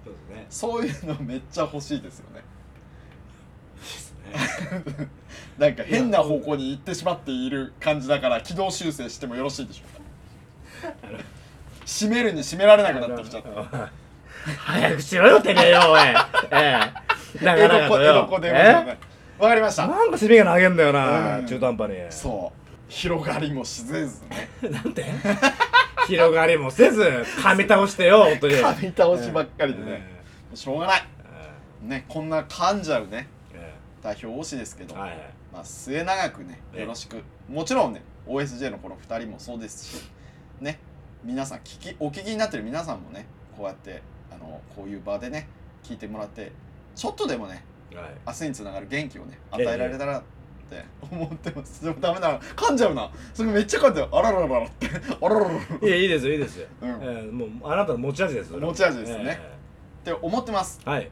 [0.03, 0.45] そうですね。
[0.49, 2.43] そういうのめっちゃ欲しいですよね。
[4.23, 5.09] ね。
[5.59, 11.19] なんか変な方向に行ってしまっている感じだから軌道修正してもよろしいでしょうか。
[11.85, 13.91] 締めるに締められなくなってきちゃった
[14.57, 16.01] 早くしろよてめえよおい。
[16.51, 16.79] え
[17.41, 17.45] え。
[17.45, 17.93] なかなか
[19.39, 19.87] わかりました。
[19.87, 21.45] なんか締めが投げんだよな、うん。
[21.45, 21.97] 中途半端に。
[22.09, 22.59] そう。
[22.89, 24.49] 広がりもしぜずね。
[24.69, 25.05] なんて？
[26.07, 28.55] 広がりもせず噛み倒してよ本当に。
[28.55, 30.03] 噛み倒しばっかりでね。
[30.53, 31.07] えしょうがない。
[31.85, 35.19] えねこんな噛んじゃうねえ代表推しですけど、えはいはい。
[35.53, 36.81] まあ、末永くねええ。
[36.81, 37.23] よろしく。
[37.49, 40.03] もちろんね OSJ のこの2人もそうですし
[40.61, 40.79] ね
[41.23, 43.25] 皆さん聞きお聞きになってる皆さんもね
[43.57, 45.47] こうやってあのこういう場でね
[45.83, 46.51] 聞いてもらって
[46.95, 47.63] ちょっとでもね
[47.95, 48.05] はい。
[48.27, 50.23] 明日につながる元気をねええ与えられたらっ
[50.69, 52.39] て思ってます、でもダメだな。
[52.39, 53.11] 噛んじゃうな。
[53.33, 54.09] それめっちゃ噛んじゃう。
[54.11, 54.87] あららららって。
[55.21, 56.89] あららららっいやいいですよいいですよ、うん。
[56.89, 58.67] ええもうあなたの持ち味ですそれは。
[58.71, 59.39] 持ち味ですね。
[59.39, 60.79] えて思ってます。
[60.85, 61.09] えはい。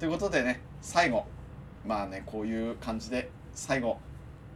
[0.00, 1.26] ということでね最後。
[1.86, 3.98] まあねこういう感じで最後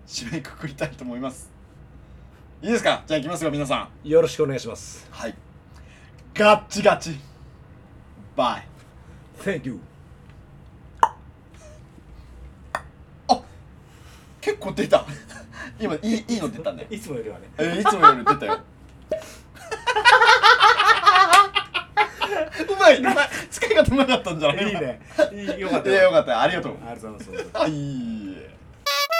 [0.06, 1.52] 締めくくりたいと思います。
[2.62, 3.04] いいですか？
[3.06, 4.08] じゃあいきますよ皆さん。
[4.08, 5.06] よろしくお願いします。
[5.10, 5.34] はい。
[6.34, 7.20] ガッチガチ
[8.38, 8.64] バイ
[9.42, 9.80] Thank you.
[14.40, 15.04] 結構出た。
[15.78, 16.86] 今いいいいの出たね。
[16.88, 17.50] いつもよりはね。
[17.58, 18.60] えーいつもより出たよ。
[22.68, 23.28] うまいうまい。
[23.50, 25.00] 使い方うまかったんじゃないいいね。
[25.32, 26.40] いいよかったいやよかった。
[26.40, 26.76] ありがとう。
[26.86, 27.58] ありがとうございます。
[27.58, 29.17] はい